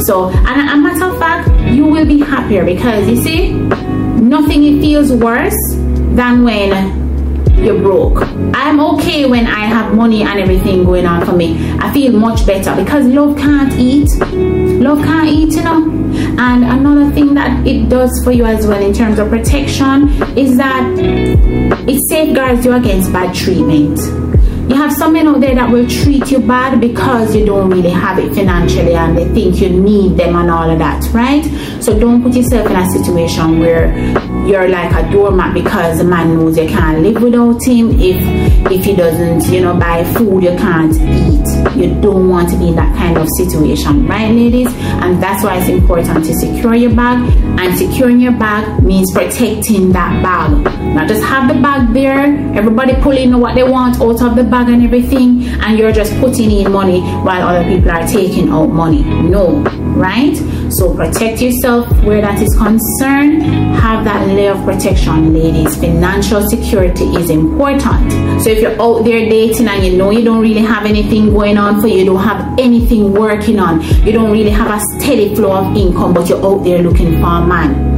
So 0.00 0.30
and 0.30 0.70
a 0.70 0.76
matter 0.76 1.04
of 1.04 1.18
fact 1.18 1.50
you 1.70 1.84
will 1.84 2.06
be 2.06 2.20
happier 2.20 2.64
because 2.64 3.06
you 3.10 3.16
see 3.16 4.03
nothing 4.34 4.64
it 4.64 4.80
feels 4.80 5.12
worse 5.12 5.60
than 6.18 6.42
when 6.42 6.70
you're 7.64 7.78
broke. 7.78 8.18
I'm 8.62 8.80
okay 8.80 9.26
when 9.26 9.46
I 9.46 9.60
have 9.60 9.94
money 9.94 10.22
and 10.22 10.40
everything 10.40 10.84
going 10.84 11.06
on 11.06 11.24
for 11.24 11.36
me. 11.36 11.48
I 11.78 11.92
feel 11.92 12.12
much 12.12 12.44
better 12.44 12.74
because 12.74 13.06
love 13.06 13.36
can't 13.36 13.72
eat. 13.74 14.08
Love 14.82 14.98
can't 15.04 15.28
eat, 15.28 15.54
you 15.54 15.62
know. 15.62 15.80
And 16.46 16.64
another 16.64 17.12
thing 17.12 17.34
that 17.34 17.64
it 17.64 17.88
does 17.88 18.10
for 18.24 18.32
you 18.32 18.44
as 18.44 18.66
well 18.66 18.82
in 18.82 18.92
terms 18.92 19.20
of 19.20 19.28
protection 19.28 20.08
is 20.36 20.56
that 20.56 20.84
it 21.86 22.00
safeguards 22.08 22.64
you 22.64 22.72
against 22.72 23.12
bad 23.12 23.32
treatment. 23.32 24.00
You 24.68 24.76
have 24.76 24.92
some 24.92 25.12
men 25.12 25.28
out 25.28 25.40
there 25.40 25.54
that 25.54 25.70
will 25.70 25.86
treat 25.86 26.30
you 26.30 26.38
bad 26.38 26.80
because 26.80 27.36
you 27.36 27.44
don't 27.44 27.68
really 27.68 27.90
have 27.90 28.18
it 28.18 28.34
financially 28.34 28.94
and 28.94 29.16
they 29.16 29.26
think 29.26 29.60
you 29.60 29.68
need 29.68 30.16
them 30.16 30.36
and 30.36 30.50
all 30.50 30.70
of 30.70 30.78
that, 30.78 31.04
right? 31.12 31.44
So 31.82 31.98
don't 31.98 32.22
put 32.22 32.34
yourself 32.34 32.70
in 32.70 32.76
a 32.76 32.90
situation 32.90 33.60
where 33.60 33.94
you're 34.46 34.68
like 34.68 34.92
a 34.92 35.10
doormat 35.12 35.52
because 35.52 35.98
the 35.98 36.04
man 36.04 36.34
knows 36.34 36.56
you 36.56 36.66
can't 36.66 37.02
live 37.02 37.22
without 37.22 37.62
him. 37.62 38.00
If 38.00 38.16
if 38.70 38.84
he 38.84 38.96
doesn't, 38.96 39.52
you 39.52 39.60
know, 39.60 39.74
buy 39.74 40.04
food 40.14 40.42
you 40.42 40.56
can't 40.56 40.94
eat. 40.94 41.44
You 41.76 42.00
don't 42.00 42.28
want 42.28 42.50
to 42.50 42.56
be 42.56 42.68
in 42.68 42.76
that 42.76 42.96
kind 42.96 43.16
of 43.16 43.28
situation, 43.36 44.06
right, 44.06 44.30
ladies? 44.30 44.68
And 45.02 45.22
that's 45.22 45.42
why 45.44 45.58
it's 45.58 45.68
important 45.68 46.24
to 46.24 46.34
secure 46.34 46.74
your 46.74 46.94
bag. 46.94 47.18
And 47.58 47.76
securing 47.76 48.20
your 48.20 48.32
bag 48.32 48.82
means 48.82 49.12
protecting 49.12 49.92
that 49.92 50.22
bag. 50.22 50.64
Not 50.94 51.08
just 51.08 51.22
have 51.24 51.52
the 51.52 51.60
bag 51.60 51.92
there, 51.92 52.24
everybody 52.56 52.94
pulling 53.02 53.38
what 53.38 53.54
they 53.54 53.64
want 53.64 54.00
out 54.00 54.22
of 54.22 54.36
the 54.36 54.44
bag 54.44 54.68
and 54.68 54.82
everything, 54.82 55.44
and 55.62 55.78
you're 55.78 55.92
just 55.92 56.12
putting 56.20 56.50
in 56.50 56.70
money 56.70 57.00
while 57.00 57.48
other 57.48 57.64
people 57.68 57.90
are 57.90 58.06
taking 58.06 58.50
out 58.50 58.66
money. 58.66 59.02
No, 59.02 59.56
right? 59.96 60.36
So 60.78 60.92
protect 60.94 61.40
yourself 61.40 61.88
where 62.02 62.20
that 62.20 62.42
is 62.42 62.52
concerned. 62.56 63.42
Have 63.76 64.04
that 64.04 64.26
layer 64.26 64.52
of 64.52 64.64
protection, 64.64 65.32
ladies. 65.32 65.76
Financial 65.76 66.42
security 66.48 67.04
is 67.16 67.30
important. 67.30 68.42
So 68.42 68.50
if 68.50 68.60
you're 68.60 68.80
out 68.82 69.04
there 69.04 69.20
dating 69.20 69.68
and 69.68 69.84
you 69.84 69.96
know 69.96 70.10
you 70.10 70.24
don't 70.24 70.40
really 70.40 70.62
have 70.62 70.84
anything 70.84 71.30
going 71.30 71.58
on 71.58 71.80
for 71.80 71.86
you, 71.86 71.98
you 71.98 72.04
don't 72.06 72.24
have 72.24 72.58
anything 72.58 73.12
working 73.12 73.60
on, 73.60 73.82
you 74.04 74.12
don't 74.12 74.32
really 74.32 74.50
have 74.50 74.68
a 74.68 74.80
steady 74.98 75.34
flow 75.36 75.52
of 75.52 75.76
income, 75.76 76.12
but 76.12 76.28
you're 76.28 76.44
out 76.44 76.64
there 76.64 76.82
looking 76.82 77.12
for 77.20 77.26
a 77.26 77.46
man 77.46 77.94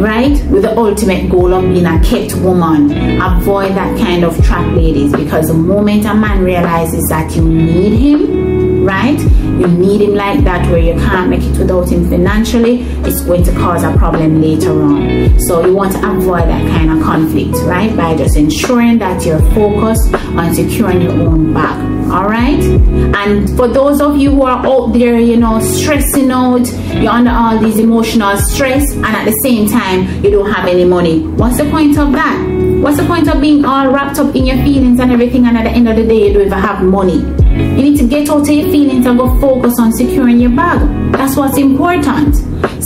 right? 0.00 0.32
With 0.46 0.62
the 0.62 0.74
ultimate 0.76 1.30
goal 1.30 1.52
of 1.52 1.62
being 1.64 1.84
a 1.84 2.02
kept 2.02 2.34
woman. 2.36 2.90
Avoid 3.20 3.72
that 3.72 3.98
kind 3.98 4.24
of 4.24 4.34
trap, 4.44 4.74
ladies, 4.74 5.12
because 5.12 5.48
the 5.48 5.54
moment 5.54 6.06
a 6.06 6.14
man 6.14 6.42
realizes 6.42 7.04
that 7.08 7.34
you 7.36 7.44
need 7.44 7.98
him, 7.98 8.84
right? 8.86 9.20
You 9.60 9.68
need 9.68 10.00
him 10.00 10.14
like 10.14 10.44
that 10.44 10.68
where 10.70 10.78
you 10.78 10.94
can't 10.94 11.30
make 11.30 11.42
it 11.42 11.58
without 11.58 11.90
him 11.90 12.08
financially, 12.08 12.82
it's 13.04 13.20
going 13.22 13.44
to 13.44 13.52
cause 13.52 13.84
a 13.84 13.96
problem 13.96 14.40
later 14.40 14.70
on. 14.70 15.38
So 15.40 15.64
you 15.64 15.74
want 15.74 15.92
to 15.92 15.98
avoid 15.98 16.48
that 16.48 16.68
kind 16.70 16.90
of 16.90 17.02
conflict, 17.02 17.54
right? 17.64 17.94
By 17.96 18.16
just 18.16 18.36
ensuring 18.36 18.98
that 18.98 19.24
you're 19.24 19.40
focused 19.52 20.14
on 20.14 20.54
securing 20.54 21.02
your 21.02 21.12
own 21.12 21.52
back 21.52 21.92
all 22.12 22.28
right 22.28 22.60
and 22.60 23.48
for 23.56 23.66
those 23.68 24.02
of 24.02 24.18
you 24.18 24.30
who 24.30 24.42
are 24.42 24.66
out 24.66 24.92
there 24.92 25.18
you 25.18 25.36
know 25.36 25.58
stressing 25.60 26.30
out 26.30 26.66
you're 27.00 27.10
under 27.10 27.30
all 27.30 27.58
these 27.58 27.78
emotional 27.78 28.36
stress 28.36 28.92
and 28.92 29.06
at 29.06 29.24
the 29.24 29.32
same 29.42 29.66
time 29.66 30.22
you 30.22 30.30
don't 30.30 30.50
have 30.50 30.68
any 30.68 30.84
money 30.84 31.20
what's 31.40 31.56
the 31.56 31.64
point 31.70 31.96
of 31.98 32.12
that 32.12 32.36
what's 32.82 32.98
the 32.98 33.06
point 33.06 33.26
of 33.28 33.40
being 33.40 33.64
all 33.64 33.90
wrapped 33.90 34.18
up 34.18 34.34
in 34.34 34.44
your 34.44 34.56
feelings 34.58 35.00
and 35.00 35.10
everything 35.10 35.46
and 35.46 35.56
at 35.56 35.64
the 35.64 35.70
end 35.70 35.88
of 35.88 35.96
the 35.96 36.06
day 36.06 36.26
you 36.28 36.34
don't 36.34 36.46
even 36.46 36.58
have 36.58 36.84
money 36.84 37.41
you 37.56 37.82
need 37.90 37.98
to 37.98 38.06
get 38.06 38.28
out 38.28 38.40
of 38.40 38.48
your 38.48 38.70
feelings 38.70 39.06
and 39.06 39.18
go 39.18 39.28
focus 39.40 39.78
on 39.78 39.92
securing 39.92 40.40
your 40.40 40.50
bag 40.50 40.80
that's 41.12 41.36
what's 41.36 41.58
important 41.58 42.34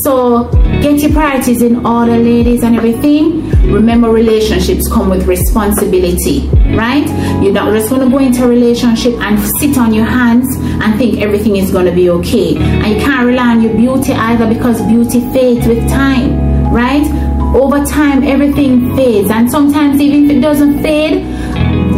so 0.07 0.45
get 0.83 1.01
your 1.01 1.13
priorities 1.13 1.63
in 1.63 1.85
order, 1.85 2.17
ladies, 2.17 2.63
and 2.63 2.77
everything. 2.77 3.51
Remember, 3.73 4.11
relationships 4.11 4.89
come 4.93 5.11
with 5.11 5.27
responsibility, 5.27 6.49
right? 6.77 7.07
You're 7.43 7.53
not 7.53 7.73
just 7.73 7.91
going 7.91 8.03
to 8.03 8.11
go 8.11 8.19
into 8.19 8.45
a 8.45 8.49
relationship 8.49 9.15
and 9.15 9.39
sit 9.61 9.77
on 9.79 9.93
your 9.93 10.05
hands 10.05 10.47
and 10.57 10.99
think 10.99 11.21
everything 11.21 11.57
is 11.57 11.71
going 11.71 11.87
to 11.87 11.93
be 11.93 12.11
okay. 12.11 12.57
And 12.57 12.87
you 12.87 13.01
can't 13.05 13.27
rely 13.27 13.57
on 13.57 13.63
your 13.63 13.75
beauty 13.75 14.13
either 14.13 14.47
because 14.53 14.81
beauty 14.83 15.21
fades 15.33 15.67
with 15.67 15.89
time, 15.89 16.73
right? 16.73 17.07
Over 17.55 17.85
time, 17.85 18.23
everything 18.23 18.95
fades, 18.97 19.31
and 19.31 19.51
sometimes, 19.51 20.01
even 20.01 20.25
if 20.25 20.37
it 20.37 20.41
doesn't 20.41 20.83
fade, 20.83 21.25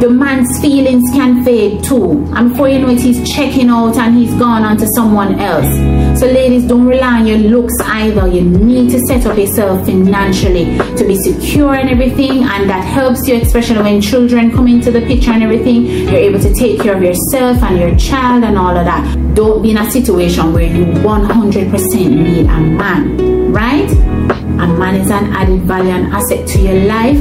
the 0.01 0.09
man's 0.09 0.61
feelings 0.61 1.03
can 1.13 1.45
fade 1.45 1.83
too. 1.83 2.25
And 2.37 2.51
before 2.51 2.69
you 2.69 2.79
know 2.79 2.91
it, 2.91 3.01
he's 3.01 3.29
checking 3.29 3.69
out 3.69 3.97
and 3.97 4.17
he's 4.17 4.33
gone 4.35 4.63
on 4.63 4.77
to 4.77 4.87
someone 4.95 5.41
else. 5.41 6.21
So, 6.21 6.27
ladies, 6.27 6.65
don't 6.69 6.87
rely 6.87 7.21
on 7.21 7.27
your 7.27 7.39
looks 7.39 7.75
either. 7.83 8.29
You 8.29 8.43
need 8.43 8.91
to 8.91 9.01
set 9.09 9.27
up 9.27 9.37
yourself 9.37 9.87
financially 9.87 10.79
to 10.97 11.05
be 11.05 11.17
secure 11.17 11.75
and 11.75 11.91
everything, 11.91 12.45
and 12.45 12.71
that 12.71 12.85
helps 12.85 13.27
you, 13.27 13.37
especially 13.41 13.83
when 13.83 14.01
children 14.01 14.53
come 14.53 14.69
into 14.69 14.93
the 14.93 15.01
picture 15.01 15.33
and 15.33 15.43
everything. 15.43 15.87
You're 15.87 16.15
able 16.15 16.41
to 16.41 16.55
take 16.55 16.81
care 16.81 16.97
of 16.97 17.03
yourself 17.03 17.61
and 17.65 17.79
your 17.79 17.97
child 17.97 18.45
and 18.45 18.57
all 18.57 18.77
of 18.77 18.85
that. 18.85 19.35
Don't 19.35 19.63
be 19.63 19.73
in 19.73 19.79
a 19.79 19.91
situation 19.91 20.53
where 20.53 20.65
you 20.65 20.85
100% 20.85 22.11
need 22.11 22.47
a 22.47 22.61
man, 22.61 23.53
right? 23.53 23.91
A 23.91 24.67
man 24.67 24.95
is 24.95 25.11
an 25.11 25.33
added 25.33 25.63
value 25.63 25.91
and 25.91 26.13
asset 26.13 26.47
to 26.49 26.61
your 26.61 26.87
life 26.87 27.19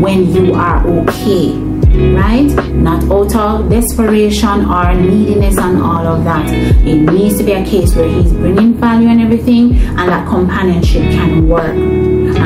when 0.00 0.32
you 0.32 0.54
are 0.54 0.86
okay 0.88 1.65
right? 2.14 2.48
Not 2.72 3.04
out 3.10 3.34
of 3.34 3.70
desperation 3.70 4.64
or 4.66 4.94
neediness 4.94 5.58
and 5.58 5.82
all 5.82 6.06
of 6.06 6.24
that. 6.24 6.48
It 6.86 7.00
needs 7.12 7.38
to 7.38 7.44
be 7.44 7.52
a 7.52 7.64
case 7.64 7.94
where 7.94 8.08
he's 8.08 8.32
bringing 8.32 8.74
value 8.74 9.08
and 9.08 9.20
everything, 9.20 9.74
and 9.76 10.08
that 10.08 10.28
companionship 10.28 11.02
can 11.12 11.48
work, 11.48 11.76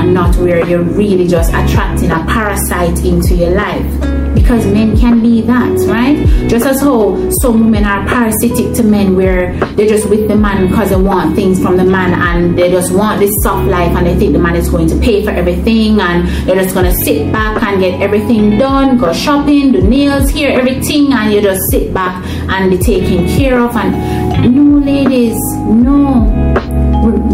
and 0.00 0.14
not 0.14 0.34
where 0.36 0.66
you're 0.66 0.82
really 0.82 1.28
just 1.28 1.50
attracting 1.50 2.10
a 2.10 2.24
parasite 2.26 3.04
into 3.04 3.34
your 3.34 3.50
life 3.50 4.20
because 4.34 4.66
men 4.66 4.96
can 4.96 5.20
be 5.20 5.42
that, 5.42 5.78
right? 5.86 6.16
Just 6.48 6.66
as 6.66 6.80
how 6.80 7.30
some 7.42 7.64
women 7.64 7.84
are 7.84 8.06
parasitic 8.06 8.74
to 8.76 8.82
men 8.82 9.14
where 9.14 9.54
they're 9.76 9.88
just 9.88 10.08
with 10.08 10.28
the 10.28 10.36
man 10.36 10.68
because 10.68 10.90
they 10.90 10.96
want 10.96 11.36
things 11.36 11.60
from 11.62 11.76
the 11.76 11.84
man 11.84 12.14
and 12.14 12.58
they 12.58 12.70
just 12.70 12.92
want 12.92 13.20
this 13.20 13.32
soft 13.42 13.68
life 13.68 13.94
and 13.96 14.06
they 14.06 14.16
think 14.16 14.32
the 14.32 14.38
man 14.38 14.56
is 14.56 14.68
going 14.68 14.88
to 14.88 14.98
pay 14.98 15.24
for 15.24 15.30
everything 15.30 16.00
and 16.00 16.26
they're 16.46 16.62
just 16.62 16.74
gonna 16.74 16.94
sit 17.04 17.30
back 17.32 17.62
and 17.62 17.80
get 17.80 18.00
everything 18.00 18.58
done, 18.58 18.98
go 18.98 19.12
shopping, 19.12 19.72
do 19.72 19.82
nails, 19.82 20.30
here, 20.30 20.50
everything, 20.50 21.12
and 21.12 21.32
you 21.32 21.40
just 21.40 21.60
sit 21.70 21.92
back 21.92 22.24
and 22.48 22.70
be 22.70 22.78
taken 22.78 23.26
care 23.28 23.60
of. 23.60 23.74
And 23.76 24.54
no, 24.54 24.78
ladies, 24.78 25.36
no, 25.68 26.29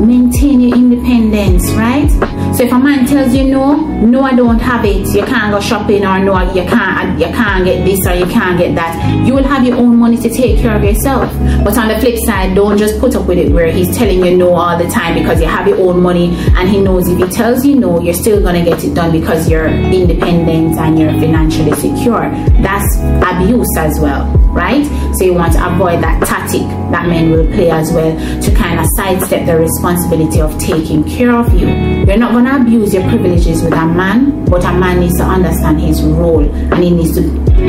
maintain 0.07 0.61
your 0.61 0.77
independence, 0.77 1.71
right? 1.73 2.09
So 2.57 2.65
if 2.65 2.73
a 2.73 2.79
man 2.79 3.05
tells 3.07 3.35
you 3.35 3.45
no, 3.45 3.77
no, 3.77 4.23
I 4.23 4.35
don't 4.35 4.59
have 4.61 4.85
it, 4.85 5.07
you 5.15 5.25
can't 5.25 5.53
go 5.53 5.61
shopping, 5.61 6.07
or 6.07 6.19
no, 6.21 6.41
you 6.55 6.63
can't, 6.63 7.19
you 7.19 7.27
can't 7.27 7.65
get 7.65 7.85
this 7.85 8.07
or 8.07 8.15
you 8.15 8.27
can't 8.27 8.59
get 8.59 8.75
that. 8.77 9.27
You 9.27 9.35
will 9.35 9.45
have 9.45 9.67
your 9.67 9.77
own 9.77 9.97
money 9.97 10.17
to 10.19 10.29
take 10.31 10.61
care 10.61 10.77
of 10.77 10.85
yourself. 10.85 11.31
But 11.65 11.77
on 11.77 11.89
the 11.89 11.99
flip 11.99 12.17
side, 12.25 12.55
don't 12.55 12.79
just 12.79 12.99
put 13.01 13.15
up 13.17 13.27
with 13.27 13.39
it 13.39 13.53
where 13.53 13.71
he's 13.71 13.97
telling 13.97 14.25
you 14.25 14.37
no 14.37 14.55
all 14.55 14.79
the 14.79 14.89
time 14.89 15.15
because 15.15 15.41
you 15.41 15.47
have 15.47 15.67
your 15.67 15.81
own 15.81 16.01
money 16.03 16.35
and 16.57 16.69
he 16.69 16.81
knows 16.81 17.09
if 17.09 17.19
he 17.19 17.27
tells 17.27 17.67
you 17.67 17.77
no, 17.77 18.01
you're 18.01 18.15
still 18.15 18.41
gonna 18.41 18.65
get 18.65 18.83
it 18.85 18.95
done 18.95 19.13
because 19.13 19.51
you're 19.51 19.67
independent 19.67 20.79
and 20.79 20.99
you're 20.99 21.13
financially 21.13 21.73
secure. 21.75 22.31
That's 22.63 22.97
abuse 22.97 23.77
as 23.77 23.99
well, 24.01 24.27
right? 24.49 24.87
So 25.17 25.25
you 25.25 25.35
want 25.35 25.53
to 25.55 25.75
avoid 25.75 26.03
that 26.03 26.25
tactic 26.27 26.63
that 26.91 27.07
men 27.09 27.31
will 27.31 27.47
play 27.49 27.71
as 27.71 27.93
well 27.93 28.17
to 28.41 28.55
kind 28.55 28.79
of 28.79 28.87
sidestep 28.97 29.47
the 29.47 29.57
responsibility 29.57 29.96
of 30.41 30.59
taking 30.59 31.03
care 31.05 31.35
of 31.35 31.53
you. 31.55 31.69
You're 32.07 32.19
not 32.19 32.33
gonna 32.33 32.61
abuse 32.61 32.93
your 32.93 33.03
privileges 33.09 33.63
with 33.63 33.73
a 33.73 33.87
man, 33.87 34.45
but 34.45 34.65
a 34.65 34.73
man 34.73 35.01
needs 35.01 35.17
to 35.17 35.25
understand 35.25 35.81
his 35.81 36.03
role 36.03 36.43
and 36.43 36.85
he 36.85 36.91
needs 36.91 37.15
to 37.15 37.23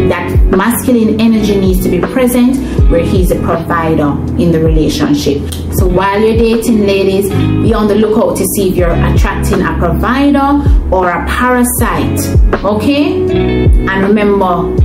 that 0.10 0.30
masculine 0.46 1.20
energy 1.20 1.60
needs 1.60 1.82
to 1.84 1.90
be 1.90 2.00
present 2.00 2.58
where 2.92 3.04
he's 3.04 3.32
a 3.32 3.40
provider 3.42 4.12
in 4.38 4.52
the 4.52 4.60
relationship. 4.60 5.42
So 5.76 5.88
while 5.88 6.20
you're 6.20 6.38
dating, 6.38 6.86
ladies, 6.86 7.30
be 7.30 7.74
on 7.74 7.88
the 7.88 7.96
lookout 7.96 8.38
to 8.38 8.46
see 8.56 8.70
if 8.70 8.76
you're 8.76 8.92
attracting 8.92 9.62
a 9.62 9.78
provider 9.78 10.62
or 10.94 11.10
a 11.10 11.26
parasite. 11.28 12.20
Okay? 12.64 13.22
And 13.88 14.04
remember, 14.04 14.76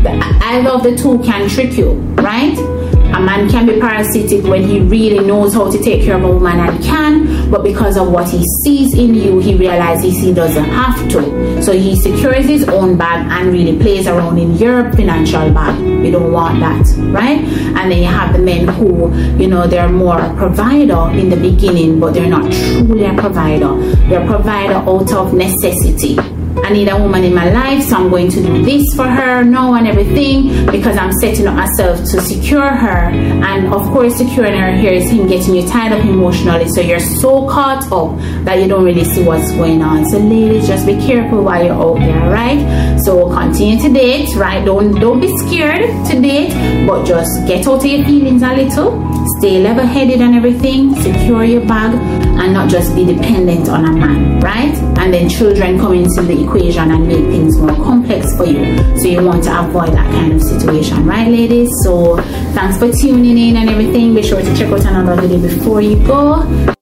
either 0.45 0.71
of 0.71 0.83
the 0.85 0.97
two 0.97 1.19
can 1.19 1.49
trick 1.49 1.77
you, 1.77 1.93
right? 2.15 2.82
A 3.15 3.21
man 3.21 3.49
can 3.49 3.67
be 3.67 3.79
parasitic 3.79 4.43
when 4.45 4.63
he 4.63 4.81
really 4.81 5.25
knows 5.25 5.53
how 5.53 5.71
to 5.71 5.79
take 5.79 6.03
care 6.03 6.17
of 6.17 6.25
a 6.25 6.29
woman 6.29 6.59
and 6.61 6.83
can, 6.83 7.51
but 7.51 7.63
because 7.63 7.99
of 7.99 8.11
what 8.11 8.29
he 8.29 8.43
sees 8.65 8.95
in 8.95 9.15
you, 9.15 9.39
he 9.39 9.55
realizes 9.55 10.19
he 10.19 10.33
doesn't 10.33 10.65
have 10.65 10.97
to. 11.11 11.63
So 11.63 11.73
he 11.73 11.95
secures 11.95 12.47
his 12.47 12.67
own 12.69 12.97
bag 12.97 13.27
and 13.31 13.53
really 13.53 13.79
plays 13.79 14.07
around 14.07 14.39
in 14.39 14.57
your 14.57 14.91
financial 14.93 15.53
bag. 15.53 15.79
We 16.03 16.11
don't 16.11 16.33
want 16.33 16.61
that, 16.61 16.87
right? 17.13 17.41
And 17.77 17.91
then 17.91 17.99
you 17.99 18.09
have 18.09 18.33
the 18.33 18.39
men 18.39 18.67
who, 18.69 19.15
you 19.37 19.49
know, 19.49 19.67
they're 19.67 19.91
more 19.91 20.19
provider 20.37 21.11
in 21.13 21.29
the 21.29 21.37
beginning, 21.37 22.01
but 22.01 22.15
they're 22.15 22.31
not 22.31 22.51
truly 22.51 23.05
a 23.05 23.15
provider. 23.15 23.75
They're 24.09 24.25
a 24.25 24.27
provider 24.27 24.75
out 24.75 25.13
of 25.13 25.35
necessity 25.35 26.17
I 26.65 26.73
need 26.73 26.89
a 26.89 26.97
woman 26.97 27.25
in 27.25 27.35
my 27.35 27.51
life, 27.51 27.85
so 27.85 27.97
I'm 27.97 28.11
going 28.11 28.31
to 28.31 28.43
do 28.43 28.65
this 28.65 28.85
for 28.97 29.07
her 29.07 29.45
now 29.45 29.75
and 29.75 29.87
everything 29.87 30.67
because 30.67 30.97
I'm 30.97 31.13
setting 31.13 31.47
up 31.47 31.55
myself 31.55 31.99
to 31.99 32.21
secure 32.21 32.69
her. 32.69 33.11
And 33.11 33.73
of 33.73 33.83
course, 33.93 34.17
securing 34.17 34.59
her 34.59 34.73
here 34.77 34.93
is 34.93 35.11
him 35.11 35.29
getting 35.29 35.55
you 35.55 35.67
tied 35.67 35.93
up 35.93 36.05
emotionally, 36.05 36.69
so 36.69 36.81
you're 36.81 37.01
so 37.01 37.47
caught 37.49 37.91
up 37.93 38.19
that 38.45 38.61
you 38.61 38.69
don't 38.69 38.85
really 38.85 39.05
see 39.05 39.25
what's 39.25 39.53
going 39.53 39.83
on. 39.83 40.05
So, 40.09 40.19
ladies, 40.19 40.67
just 40.67 40.87
be 40.87 40.97
careful 40.97 41.43
while 41.45 41.65
you're 41.65 41.75
out 41.75 41.99
there, 41.99 42.31
right? 42.31 42.99
So, 43.05 43.31
continue 43.31 43.81
to 43.83 43.93
date, 43.93 44.35
right? 44.37 44.65
Don't 44.65 44.99
don't 45.01 45.21
be 45.21 45.37
scared 45.39 45.89
to 46.09 46.21
date, 46.21 46.53
but 46.87 47.05
just 47.05 47.47
get 47.47 47.67
out 47.67 47.85
of 47.85 47.87
your 47.87 48.05
feelings 48.05 48.43
a 48.43 48.55
little, 48.55 49.27
stay 49.39 49.63
level-headed 49.63 50.21
and 50.21 50.35
everything, 50.35 50.95
secure 50.97 51.45
your 51.45 51.65
bag, 51.67 51.95
and 51.95 52.53
not 52.53 52.69
just 52.69 52.95
be 52.95 53.05
dependent 53.05 53.69
on 53.69 53.85
a 53.85 53.93
man, 53.93 54.41
right? 54.41 54.75
And 54.99 55.13
then 55.13 55.29
children 55.29 55.79
come 55.79 55.95
into 55.95 56.23
the 56.23 56.33
the 56.35 56.42
equation 56.45 56.91
and 56.91 57.07
make 57.07 57.25
things 57.27 57.57
more 57.59 57.77
complex 57.77 58.37
for 58.37 58.47
you. 58.47 58.77
So 58.99 59.09
you 59.09 59.23
want 59.25 59.45
to 59.45 59.61
avoid 59.61 59.91
that 59.91 60.11
kind 60.13 60.33
of 60.33 60.43
situation, 60.43 61.05
right, 61.07 61.29
ladies? 61.29 61.71
So 61.85 62.17
thanks 62.55 62.79
for 62.79 62.91
tuning 62.93 63.39
in 63.39 63.57
and 63.57 63.69
everything. 63.69 64.15
Be 64.15 64.23
sure 64.23 64.41
to 64.41 64.57
check 64.57 64.71
out 64.71 64.85
another 64.85 65.21
video 65.21 65.41
before 65.41 65.81
you 65.81 65.97
go. 66.07 66.75